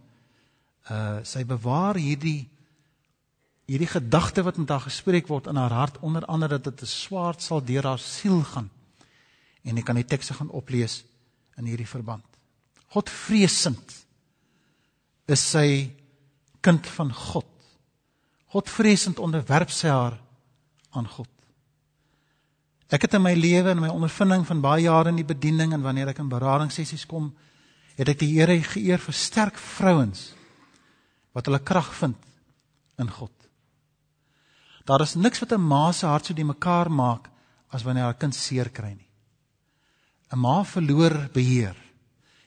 [0.89, 2.47] Uh sy bewaar hierdie
[3.65, 6.91] hierdie gedagte wat met haar gespreek word in haar hart onder andere dat dit 'n
[6.91, 8.69] swaard sal deur haar siel gaan.
[9.63, 11.03] En ek kan die tekste gaan oplees
[11.57, 12.25] in hierdie verband.
[12.87, 14.05] God vreesend
[15.25, 15.91] is sy
[16.61, 17.49] kind van God.
[18.53, 20.19] God vreesend onderwerp sy haar
[20.91, 21.29] aan God.
[22.93, 25.81] Ek het in my lewe en my ondervinding van baie jare in die bediening en
[25.81, 27.31] wanneer ek in beradingssessies kom,
[27.97, 30.33] het ek die Here geëer vir sterk vrouens
[31.33, 32.19] wat hulle krag vind
[33.01, 33.31] in God.
[34.85, 37.29] Daar is niks wat 'n ma se hart so die mekaar maak
[37.69, 39.09] as wanneer haar kind seer kry nie.
[40.31, 41.75] 'n Ma verloor beheer.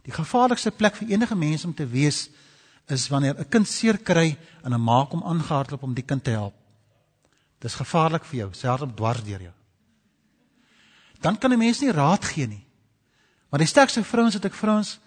[0.02, 2.30] Die gevaarlikste plek vir enige mens om te wees
[2.86, 6.30] is wanneer 'n kind seer kry en 'n ma kom aangehardloop om die kind te
[6.30, 6.54] help.
[7.58, 9.57] Dis gevaarlik vir jou, hart op dwars deur jou.
[11.20, 12.66] Dan kan 'n mens nie raad gee nie.
[13.50, 14.98] Maar die sterkste vrouens het ek vrouens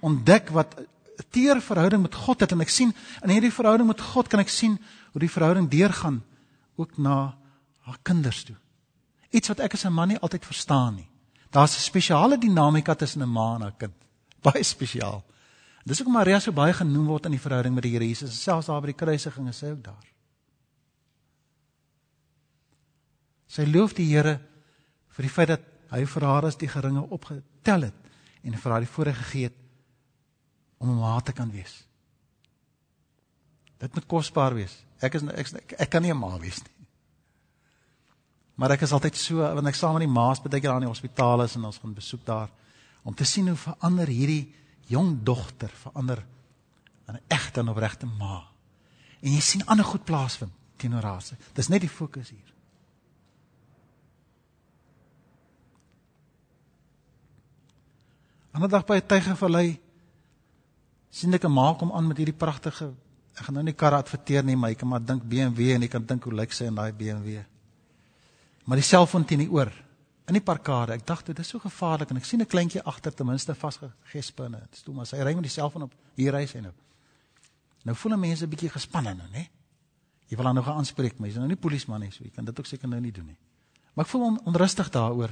[0.00, 0.86] ontdek wat 'n
[1.30, 4.48] teer verhouding met God het en ek sien in hierdie verhouding met God kan ek
[4.48, 4.78] sien
[5.12, 6.24] hoe die verhouding deurgaan
[6.76, 7.36] ook na
[7.80, 8.56] haar kinders toe.
[9.30, 11.08] Iets wat ek as 'n man nie altyd verstaan nie.
[11.50, 13.94] Daar's 'n spesiale dinamika tussen 'n ma en haar kind.
[14.42, 15.24] Baie spesiaal.
[15.84, 18.66] Dis hoekom Maria so baie genoem word in die verhouding met die Here Jesus, selfs
[18.66, 20.06] daar by die kruisiging is sy ook daar.
[23.46, 24.40] Sy loof die Here
[25.18, 28.84] vir die feit dat hy vir haar as die geringe opgetel het en vir haar
[28.84, 29.56] die voorreg gegee het
[30.78, 31.82] om 'n ma te kan wees.
[33.78, 34.84] Dit moet kosbaar wees.
[35.00, 36.86] Ek is ek, ek, ek kan nie 'n ma wees nie.
[38.54, 40.88] Maar ek is altyd so wanneer ek saam met die ma's baie keer aan die
[40.88, 42.50] hospitaal is en ons gaan besoek daar
[43.02, 44.54] om te sien hoe verander hierdie
[44.86, 46.24] jong dogter verander
[47.08, 48.46] in 'n egte en opregte ma.
[49.20, 51.22] En jy sien ander goed plaasvind teenoor haar.
[51.54, 52.57] Dis net die fokus hier.
[58.58, 59.78] Ander dag by 'n Tygervallei
[61.10, 62.90] sien ek 'n ma kom aan met hierdie pragtige
[63.38, 65.90] ek gaan nou nie kar adverteer nie, maar jy kan maar dink BMW en jy
[65.92, 67.38] kan dink hoe lyk sy in daai BMW.
[68.66, 69.70] Maar die selfoon teen die oor
[70.28, 70.92] in die parkade.
[70.92, 74.66] Ek dacht dit is so gevaarlik en ek sien 'n kleintjie agter ten minste vasgespinne.
[74.70, 76.72] Dis toe maar sy ry met die selfoon op hier ry sy nou.
[77.84, 79.48] Nou voel mense 'n bietjie gespanne nou, né?
[80.28, 82.44] Jy wil dan nou gaan aanspreek, maar jy's nou nie polisieman nie, so jy kan
[82.44, 83.38] dit ook seker nou nie doen nie.
[83.94, 85.30] Maar ek voel on, onrustig daaroor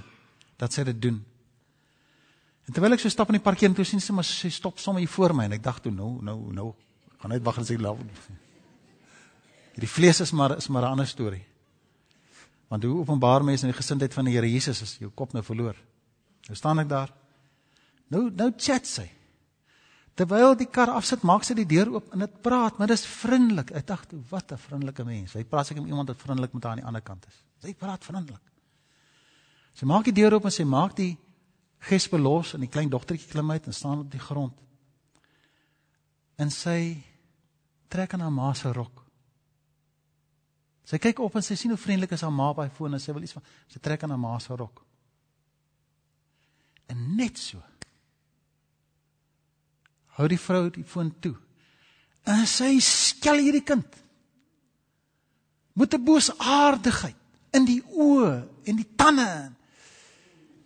[0.56, 1.24] dat sy dit doen.
[2.66, 5.04] En terwyl ek so stap in die parkeer toe sien sy maar sy stop sommer
[5.04, 6.72] hier voor my en ek dink toe nou nou nou
[7.20, 8.00] gaan net wag as ek loop.
[9.76, 11.44] Hierdie vlees is maar is maar 'n ander storie.
[12.68, 15.42] Want hoe openbaar mense in die gesindheid van die Here Jesus as jou kop nou
[15.42, 15.76] verloor?
[16.48, 17.12] Nou staan ek daar.
[18.08, 19.10] Nou nou chat sy.
[20.16, 23.06] Terwyl die kar afsit, maak sy die deur oop en dit praat, maar dit is
[23.06, 23.70] vriendelik.
[23.76, 25.32] Ek dink, wat 'n vriendelike mens.
[25.34, 27.44] Hy praat seker met iemand wat vriendelik met haar aan die ander kant is.
[27.62, 28.40] Sy praat vriendelik.
[29.74, 31.18] Sy maak die deur oop en sy maak die
[31.86, 34.56] gespe los en die klein dogtertjie klim uit en staan op die grond.
[36.36, 36.96] En sy
[37.88, 39.04] trek aan haar ma se rok.
[40.86, 43.14] Sy kyk op en sy sien hoe vriendelik is haar ma by foon en sy
[43.14, 44.82] wil iets van sy trek aan haar ma se rok.
[46.90, 47.62] En net so.
[50.16, 51.34] Hou die vrou die foon toe.
[52.26, 53.86] En sy skel hierdie kind.
[55.76, 57.16] Met 'n boosaardigheid
[57.52, 59.55] in die oë en die tande.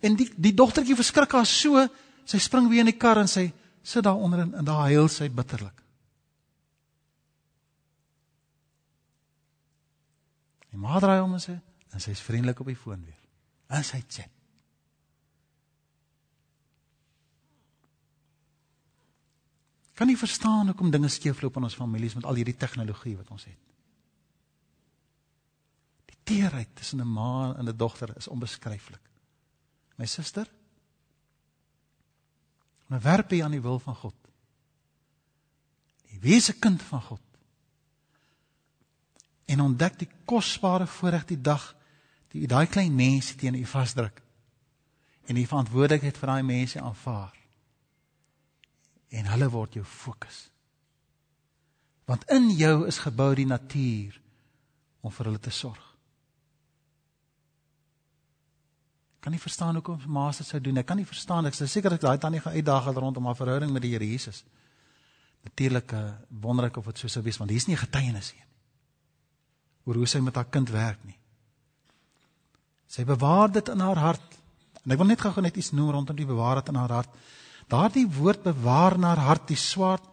[0.01, 1.85] En die die dogtertjie verskrik haar so,
[2.25, 3.51] sy spring weer in die kar en sy
[3.83, 5.77] sit daar onder en, en daar huil sy bitterlik.
[10.71, 11.57] Die ma draai om en sê
[11.91, 13.19] en sy's vriendelik op die foon weer.
[13.71, 14.29] En sy sê
[20.01, 23.43] Kan nie verstaan hoekom dinge skeefloop in ons families met al hierdie tegnologie wat ons
[23.45, 23.59] het.
[26.09, 29.10] Die teerheid tussen 'n ma en 'n dogter is onbeskryflik.
[30.01, 30.47] My suster,
[32.89, 34.15] onderwerp jy aan die wil van God.
[36.09, 37.21] Die wese kind van God.
[39.45, 41.67] En ontdek die kosbare voorreg die dag
[42.33, 44.17] die daai klein mense teen u vasdruk.
[45.29, 47.37] En die verantwoordelikheid vir daai mense aanvaar.
[49.13, 50.47] En hulle word jou fokus.
[52.09, 54.17] Want in jou is gebou die natuur
[55.05, 55.90] om vir hulle te sorg
[59.21, 61.93] kan nie verstaan hoekom maas dit sou doen ek kan nie verstaan ek is seker
[61.93, 64.43] ek daai tannie gaan uitdaag rondom haar verhouding met die Here Jesus
[65.43, 65.93] natuurlik
[66.29, 68.45] wonderlik of dit so sou wees want hier's nie getuienis nie
[69.85, 71.17] oor hoe sy met haar kind werk nie.
[72.91, 74.37] Sy bewaar dit in haar hart.
[74.83, 77.19] En ek wil net gou net iets noem rondom die bewaar dit in haar hart.
[77.71, 80.07] Daardie woord bewaar in haar hart, die swaard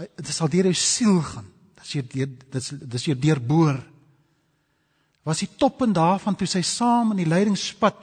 [0.00, 1.48] dit sal deur jou siel gaan.
[1.76, 3.76] Dit is deur dit is dis jou deurboor.
[5.24, 7.98] Was die toppunt daarvan toe sy saam in die lydingspad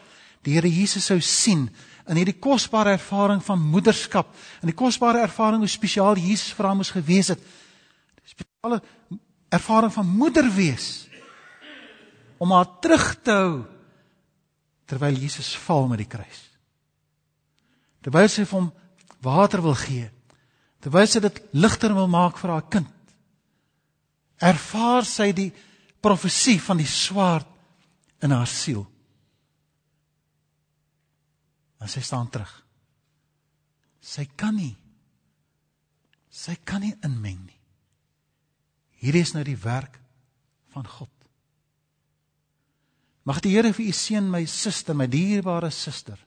[0.45, 1.65] die Here Jesus sou sien
[2.07, 4.29] in hierdie kosbare ervaring van moederskap
[4.61, 7.41] en die kosbare ervaring hoe spesiaal Jesus vir haar moes gewees het.
[8.21, 8.79] Die spesiale
[9.51, 11.07] ervaring van moeder wees
[12.39, 13.53] om haar terug te hou
[14.87, 16.43] terwyl Jesus val met die kruis.
[18.05, 18.69] Terwyl sy hom
[19.25, 20.07] water wil gee.
[20.79, 22.93] Terwyl sy dit ligter wil maak vir haar kind.
[24.39, 25.49] Ervaar sy die
[26.07, 27.47] profesie van die swaard
[28.23, 28.85] in haar siel.
[31.77, 32.51] En sy staan terug.
[34.01, 34.75] Sy kan nie
[36.37, 37.59] sy kan nie inmeng nie.
[39.01, 39.97] Hierdie is nou die werk
[40.73, 41.11] van God.
[43.27, 46.19] Mag die Here vir u seën my suster, my dierbare suster,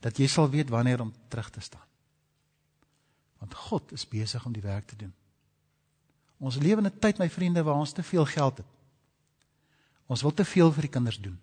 [0.00, 1.84] dat jy sal weet wanneer om terug te staan.
[3.42, 5.12] Want God is besig om die werk te doen.
[6.38, 8.75] Ons lewe in 'n tyd, my vriende, waar ons te veel geld het.
[10.06, 11.38] Ons wil te veel vir die kinders doen.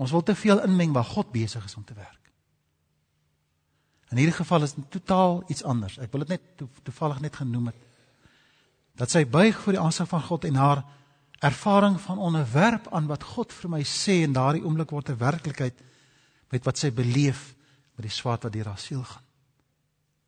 [0.00, 2.20] Ons wil te veel inmeng waar God besig is om te werk.
[4.10, 5.98] In hierdie geval is dit totaal iets anders.
[5.98, 7.80] Ek wil dit net toevallig net genoem het
[8.94, 10.84] dat sy buig voor die aansig van God en haar
[11.42, 15.80] ervaring van onderwerp aan wat God vir my sê en daardie oomblik word 'n werklikheid
[16.50, 17.54] met wat sy beleef
[17.96, 19.26] met die swaard wat deur haar siel gaan.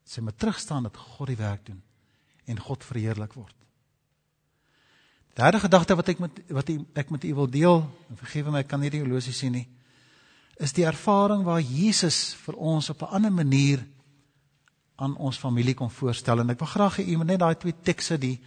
[0.03, 1.81] Sy moet terugstaan dat God die werk doen
[2.45, 3.55] en God verheerlik word.
[5.37, 8.71] Derde gedagte wat ek met wat ek met u wil deel, en vergewe my ek
[8.71, 9.67] kan nie die horlosie sien nie,
[10.57, 13.85] is die ervaring waar Jesus vir ons op 'n ander manier
[14.97, 17.75] aan ons familie kom voorstel en ek wil graag hê u moet net daai twee
[17.83, 18.39] tekste die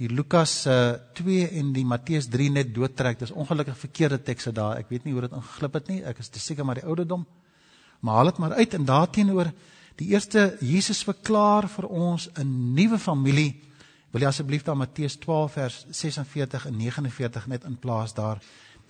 [0.00, 3.18] die Lukas uh, eh, 2 en die Matteus 3 net doodtrek.
[3.18, 4.78] Dis ongelukkig verkeerde tekste daar.
[4.78, 5.98] Ek weet nie hoe dit ingeglip het nie.
[6.04, 7.26] Ek is seker maar die ouderdom.
[8.00, 9.50] Maar haal dit maar uit en daarteenoor
[9.96, 13.69] die eerste Jesus verklaar vir ons 'n nuwe familie.
[14.10, 18.40] Wil jy asseblief dan Matteus 12 vers 46 en 49 net in plaas daar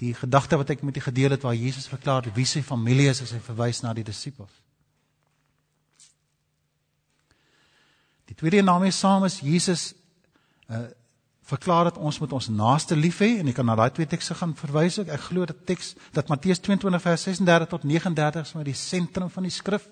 [0.01, 3.21] die gedagte wat ek met u gedeel het waar Jesus verklaar wie sy familie is
[3.21, 4.53] as hy verwys na die disippels.
[8.31, 9.93] Die tweede naam is saam is Jesus
[10.71, 10.89] uh
[11.51, 14.37] verklaar dat ons moet ons naaste lief hê en jy kan na daai twee tekste
[14.39, 15.09] gaan verwys ook.
[15.11, 19.33] Ek glo dat teks dat Matteus 22 vers 36 tot 39 is maar die sentrum
[19.35, 19.89] van die skrif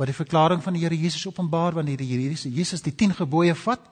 [0.00, 3.54] wat die verklaring van die Here Jesus openbaar wanneer die Here Jesus die 10 gebooie
[3.54, 3.86] vat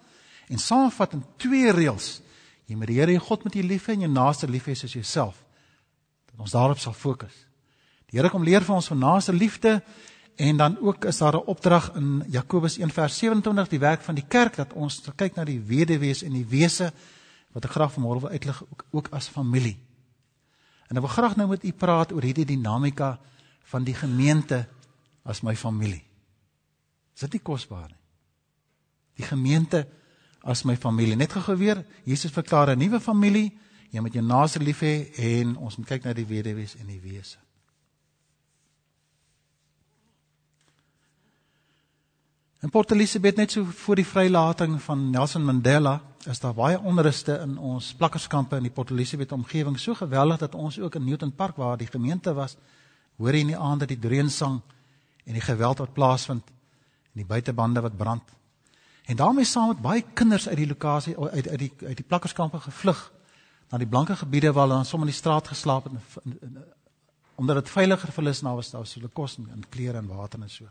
[0.48, 2.20] en saamvat in twee reëls.
[2.66, 4.74] Jy moet die Here jou God met jou lief hê en jou naaste lief hê
[4.74, 5.44] soos jouself.
[6.30, 7.34] Dat ons daarop sal fokus.
[8.08, 9.82] Die Here kom leer vir ons van naaste liefde
[10.38, 14.14] En dan ook is daar 'n opdrag in Jakobus 1 vers 27 die werk van
[14.14, 16.92] die kerk dat ons kyk na die weduwees en die wese
[17.52, 19.78] wat ek graag vanmôre wil uitlig ook, ook as familie.
[20.86, 23.18] En ek wil graag nou met u praat oor hierdie dinamika
[23.62, 24.68] van die gemeente
[25.22, 26.04] as my familie.
[27.14, 28.02] Is dit nie kosbaar nie?
[29.14, 29.88] Die gemeente
[30.42, 31.16] as my familie.
[31.16, 33.52] Net gou weer, Jesus verklaar 'n nuwe familie.
[33.90, 37.00] Jy moet jou naaste lief hê en ons moet kyk na die weduwees en die
[37.00, 37.38] wese.
[42.60, 47.36] In Port Elizabeth net so voor die vrylating van Nelson Mandela is daar baie onruste
[47.44, 51.32] in ons plakkerskampe in die Port Elizabeth omgewing so geweldig dat ons ook in Newton
[51.32, 52.56] Park waar die gemeente was
[53.16, 54.60] hoor jy in die aande die dreunsang
[55.24, 56.50] en die geweld wat plaasvind
[57.14, 58.37] en die buitebande wat brand.
[59.08, 62.60] En daarmee saam met baie kinders uit die lokasie uit uit die uit die plakkerskampe
[62.60, 62.98] gevlug
[63.70, 66.26] na die blanke gebiede waar hulle sommer in die straat geslaap het
[67.38, 70.10] omdat dit veiliger vir hulle is nou was daar so hulle kos en klere en
[70.10, 70.68] water en so.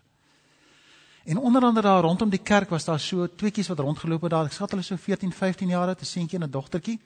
[1.25, 4.45] En onder andere daar rondom die kerk was daar so tweeetjies wat rondgeloop het daar.
[4.45, 6.99] Ek skat hulle so 14, 15 jaar oud, 'n seentjie en 'n dogtertjie.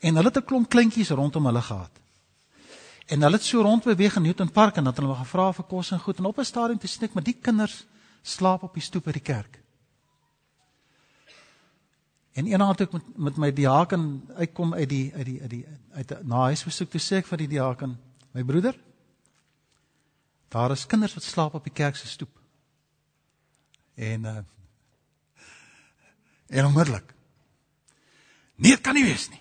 [0.00, 1.90] En hulle het 'n klomp kleintjies rondom hulle gehad.
[3.06, 5.90] En hulle het so rond beweeg in Newton Park en dat hulle gevra vir kos
[5.90, 7.86] en goed en op 'n stadium te snik, maar die kinders
[8.22, 9.65] slaap op die stoep by die kerk.
[12.36, 14.02] En eendag toe ek met met my diaken
[14.36, 15.62] uitkom uit die uit die uit die
[15.96, 17.94] uit na huis besoek toe sê ek vir die diaken,
[18.36, 18.76] my broeder,
[20.52, 22.34] daar is kinders wat slaap op die kerk se stoep.
[23.94, 24.42] En uh
[26.46, 27.08] en onmiddellik.
[28.54, 29.40] Nee, dit kan nie wees nie.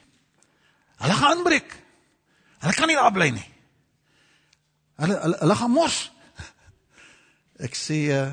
[1.04, 1.76] Hulle gaan aanbreek.
[2.64, 3.46] Hulle kan nie daar bly nie.
[5.04, 6.00] Hulle hulle hulle gaan mos.
[7.60, 8.26] Ek sê uh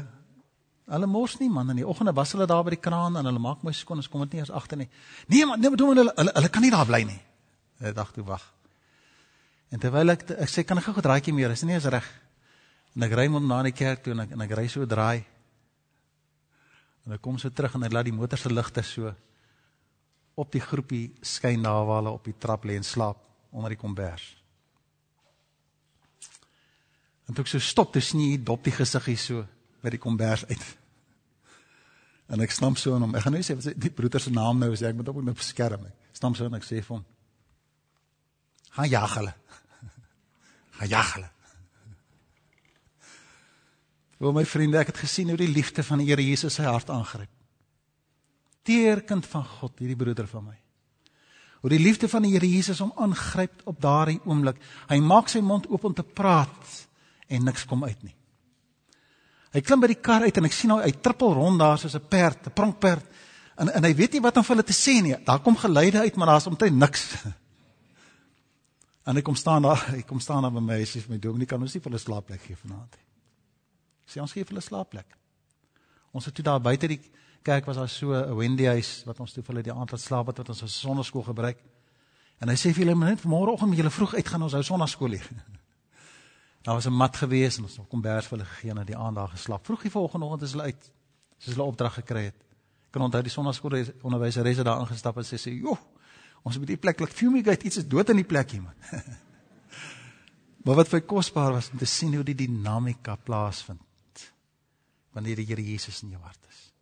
[0.91, 3.43] hulle mos nie man, in die oggende was hulle daar by die kraan en hulle
[3.43, 4.89] maak my skoon, ons kom dit nie eens agter nie.
[5.28, 7.20] Nee man, nee, doen hulle hulle hulle kan nie daar bly nie.
[7.83, 8.45] Ek dink toe wag.
[9.72, 12.07] En terwyl ek ek sê kan ek gou 'n draaitjie meer, is nie eens reg.
[12.97, 15.24] En ek ry hom na die kerk toe en ek en ek ry so draai.
[17.07, 19.14] En hy kom so terug en hy laat die motor se ligte so
[20.35, 23.18] op die groepie skyn daar waar hulle op die trap lê en slaap
[23.51, 24.37] onder die kombers.
[27.28, 29.47] En toe ek so stop, dis nie dop die gesiggie so
[29.83, 30.64] by die kombers uit.
[32.33, 33.14] En ek stamp so aan hom.
[33.18, 35.39] Ek gaan nou sê wat die broeder se naam nou is, ek moet hom net
[35.39, 35.85] beskerm.
[36.09, 37.05] Ek stamp so en ek sê vir hom:
[38.78, 39.35] "Gaan jag hulle."
[40.78, 41.30] Gaan jag hulle.
[44.22, 46.93] O my vriende, ek het gesien hoe die liefde van die Here Jesus sy hart
[46.95, 47.30] aangryp.
[48.62, 50.59] Teerkind van God, hierdie broeder van my.
[51.62, 54.62] Hoe die liefde van die Here Jesus hom aangryp op daardie oomblik.
[54.89, 56.76] Hy maak sy mond oop om te praat
[57.26, 58.14] en niks kom uit nie.
[59.53, 61.94] Hy klim by die kar uit en ek sien hom hy trippel rond daar soos
[61.94, 63.05] 'n perd, 'n pronkperd.
[63.57, 65.16] En en hy weet nie wat om vir hulle te sê nie.
[65.24, 67.14] Daar kom geluide uit, maar daar's omtrent niks.
[69.05, 71.46] En hy kom staan daar, hy kom staan daar by my, sê vir my dominee
[71.46, 73.07] kan ons nie vir hulle slaapplek gee vanaand nie.
[74.07, 75.16] Sê ons gee vir hulle slaapplek.
[76.12, 77.00] Ons het toe daar buite die
[77.42, 80.00] kerk was daar so 'n Wendy huis wat ons toe vir hulle die aand laat
[80.00, 81.59] slaap wat ons as sonnaskool gebruik.
[82.40, 85.28] En hy sê vir hulle net môreoggend moet julle vroeg uitgaan ons hou sonnaskool hier.
[86.63, 89.17] daar was 'n mat gewees en ons het kombers vir hulle gegee en die aand
[89.17, 89.65] daar geslaap.
[89.65, 90.91] Vroeg die volgende oggend is hulle uit.
[91.39, 92.37] Soos hulle opdrag gekry het.
[92.87, 95.79] Ek kan onthou die sonnaskool onderwyseres het daar ingestap en sê sê, "Joh,
[96.43, 98.75] ons moet die plek laat fumigate, iets is dood in die plek hier man."
[100.65, 104.33] maar wat vir kosbaar was om te sien hoe die dinamika plaasvind
[105.13, 106.73] wanneer die Here Jesus in jou hart is.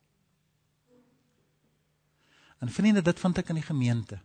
[2.60, 4.20] En vriende, dit vind ek in die gemeente.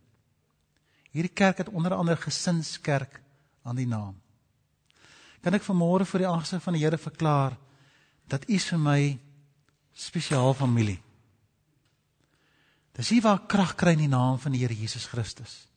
[1.16, 3.22] Hierdie kerk het onder andere gesinskerk
[3.64, 4.20] aan die naam.
[5.46, 7.54] Kan ek vanmôre vir die aangesig van die Here verklaar
[8.26, 9.02] dat U vir my
[9.94, 10.98] spesiaal familie.
[12.98, 15.68] Dis hier waar krag kry in die naam van die Here Jesus Christus.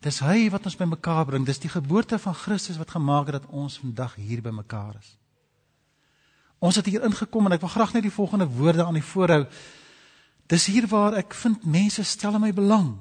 [0.00, 1.42] Dis hy wat ons bymekaar bring.
[1.44, 5.10] Dis die geboorte van Christus wat gemaak het dat ons vandag hier bymekaar is.
[6.62, 9.42] Ons het hier ingekom en ek wil graag net die volgende woorde aan die voorhou.
[10.46, 12.94] Dis hier waar ek vind mense stel my belang.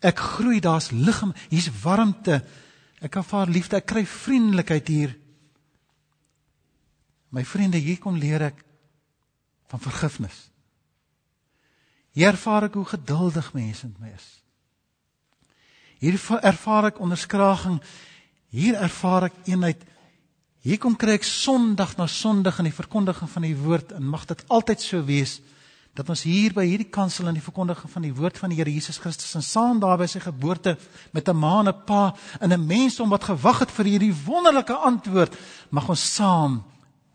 [0.00, 1.18] Ek groei, daar's lig,
[1.50, 2.44] hier's warmte.
[3.00, 5.14] Ek ervaar liefde, ek kry vriendelikheid hier.
[7.32, 8.64] My vriende, hier kom leer ek
[9.70, 10.48] van vergifnis.
[12.16, 14.28] Hier ervaar ek hoe geduldig mense met my is.
[16.00, 17.78] Hier ervaar ek onderskraging.
[18.50, 19.82] Hier ervaar ek eenheid.
[20.64, 24.26] Hier kom kry ek Sondag na Sondag in die verkondiging van die woord en mag
[24.28, 25.38] dit altyd so wees
[25.98, 28.70] dat ons hier by hierdie kansel in die verkondiging van die woord van die Here
[28.70, 30.76] Jesus Christus en saam daar by sy geboorte
[31.12, 34.14] met 'n ma en 'n pa en 'n mens om wat gewag het vir hierdie
[34.24, 35.36] wonderlike antwoord,
[35.70, 36.62] mag ons saam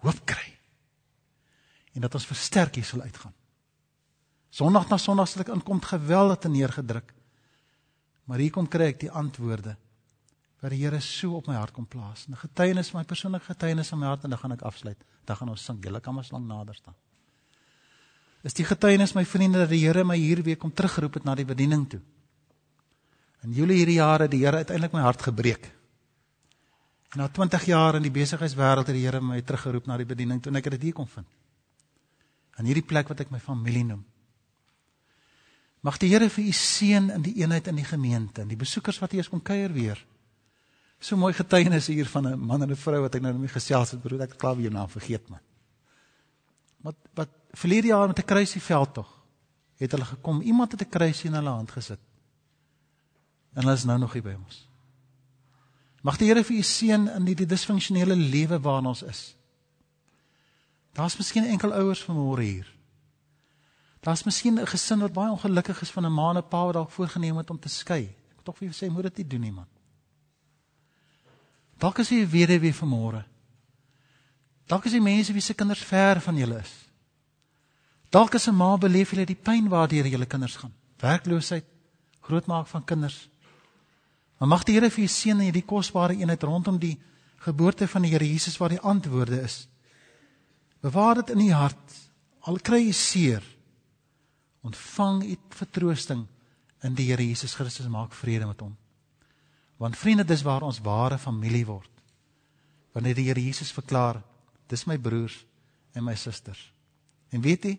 [0.03, 0.53] hoop kry.
[1.93, 3.33] En dat ons versterk hier sal uitgaan.
[4.49, 7.13] Sondag na Sondag sal ek inkom geweldig te neergedruk.
[8.25, 9.77] Maar hier kom kry ek die antwoorde
[10.61, 12.27] wat die Here so op my hart kom plaas.
[12.27, 14.97] 'n Getuienis, my persoonlike getuienis in my hart en dan gaan ek afsluit.
[15.25, 15.83] Dan gaan ons sing.
[15.83, 16.95] Julle kan maar slang nader staan.
[18.45, 21.33] Is die getuienis my vriende dat die Here my hier weer kom teruggeroep het na
[21.35, 22.01] die bediening toe.
[23.45, 25.71] In Julie hierdie jare die Here uiteindelik my hart gebreek.
[27.15, 30.41] En na 20 jaar in die besigheidswêreld het die Here my teruggeroep na die bediening
[30.41, 31.25] toe en ek het dit hier kom vind.
[32.61, 34.03] In hierdie plek wat ek my familie noem.
[35.85, 39.01] Mag die Here vir u seën in die eenheid in die gemeente en die besoekers
[39.01, 39.97] wat hier kom kuier weer.
[41.01, 43.91] So mooi getuienis hier van 'n man en 'n vrou wat ek nou net gesels
[43.91, 45.41] het, broer, ek het klaar weer naam vergeet man.
[46.81, 49.15] Wat wat verlede jaar met 'n kruisieveld tog
[49.75, 50.41] het hulle gekom.
[50.41, 51.99] Iemand het 'n kruisie in hulle hand gesit.
[53.53, 54.67] En hulle is nou nog hier by ons.
[56.01, 59.35] Mag die Here vir u seën in die, die disfunksionele lewe waarin ons is.
[60.91, 62.75] Daar's miskien enkel ouers vanmôre hier.
[63.99, 66.73] Daar's miskien 'n gesin wat baie ongelukkig is van 'n ma en 'n pa wat
[66.73, 68.03] dalk voorgenem het om te skei.
[68.03, 69.67] Ek wil tog vir julle sê moet dit nie doen nie man.
[71.77, 73.25] Dalk is jy weduwee vanmôre.
[74.65, 76.84] Dalk is jy mense wie se kinders ver van julle is.
[78.09, 80.73] Dalk as 'n ma beleef jy die pyn waardeur julle kinders gaan.
[80.97, 81.65] Werkloosheid,
[82.21, 83.29] grootmaak van kinders.
[84.37, 86.99] Maar mag die Here vir jou seën in hierdie kosbare eenheid rondom die
[87.37, 89.67] geboorte van die Here Jesus waar die antwoorde is.
[90.81, 91.93] Bewaar dit in u hart.
[92.45, 93.43] Al kry jy seer,
[94.61, 96.27] ontvang u vertroosting
[96.83, 98.75] in die Here Jesus Christus maak vrede met hom.
[99.77, 101.89] Want vriende, dis waar ons ware familie word.
[102.93, 104.21] Wanneer die Here Jesus verklaar,
[104.67, 105.45] dis my broers
[105.93, 106.71] en my susters.
[107.31, 107.73] En weet jy,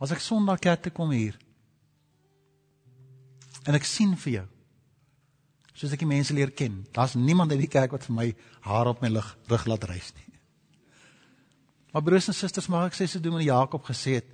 [0.00, 1.36] as ek Sondag kerk toe kom hier
[3.68, 4.48] en ek sien vir jou
[5.80, 8.26] soos ek die mense leer ken, daar's niemand in die kerk wat vir my
[8.66, 10.26] haar op my lig rug laat reis nie.
[11.90, 14.28] Maar broers en susters, mag ek sê so doen met Jakob gesê het,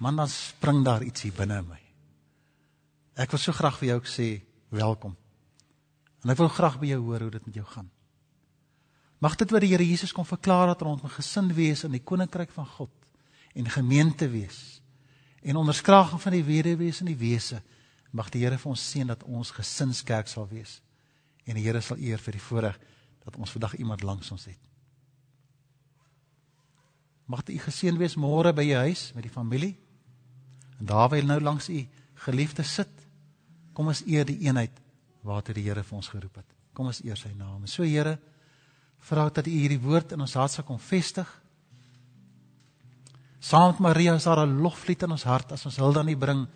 [0.00, 1.82] man dan spring daar iets hier binne in my.
[3.20, 4.30] Ek wil so graag vir jou sê,
[4.72, 5.12] welkom.
[6.24, 7.92] En ek wil graag by jou hoor hoe dit met jou gaan.
[9.20, 12.50] Mag dit wat die Here Jesus kom verklaar het rondom gesin wees in die koninkryk
[12.56, 12.92] van God
[13.56, 14.80] en gemeente wees
[15.46, 17.60] en onderskraging van die wederwees en die wese
[18.10, 20.80] mag die Here vir ons seën dat ons gesinskerk sal wees
[21.46, 22.78] en die Here sal eer vir die voorreg
[23.26, 24.58] dat ons vandag iemand langs ons het.
[27.26, 29.74] Mag u geseën wees môre by jou huis met die familie.
[30.78, 31.80] En daar waar jy nou langs u
[32.26, 32.90] geliefde sit,
[33.74, 34.74] kom ons eer die eenheid
[35.26, 36.46] waartoe die Here vir ons geroep het.
[36.74, 37.66] Kom ons eer sy naam.
[37.66, 38.18] So Here,
[39.08, 41.26] vra dat U hierdie woord in ons hart sal kom vestig.
[43.46, 46.16] Saam met Maria is daar 'n loflied in ons hart as ons hulde aan U
[46.16, 46.46] bring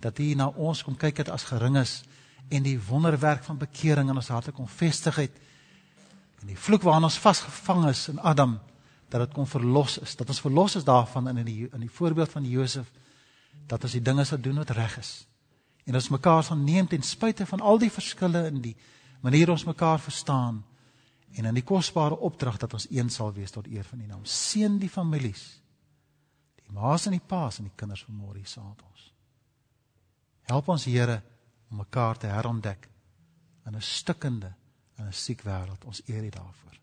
[0.00, 2.02] dat U na ons kom kyk het as geringes
[2.48, 5.32] en die wonderwerk van bekering in ons harte kom vestig het.
[6.40, 8.60] En die vloek waaraan ons vasgevang is in Adam
[9.08, 12.30] dat dit kom verlos is, dat ons verlos is daarvan in die in die voorbeeld
[12.30, 12.86] van Josef
[13.66, 15.26] dat ons die dinge sal doen wat reg is
[15.84, 18.76] en ons mekaar sal neem ten spyte van al die verskille in die
[19.20, 20.64] manier ons mekaar verstaan
[21.34, 24.24] en in die kosbare opdrag dat ons een sal wees tot eer van die naam.
[24.24, 25.60] Seën die families.
[26.68, 29.08] Die ma's en die pa's en die kinders van môre saam met ons.
[30.48, 31.22] Help ons Here
[31.70, 32.88] om mekaar te herontdek
[33.66, 34.54] in 'n stikkende
[34.96, 35.84] en 'n siek wêreld.
[35.84, 36.80] Ons eer U daarvoor.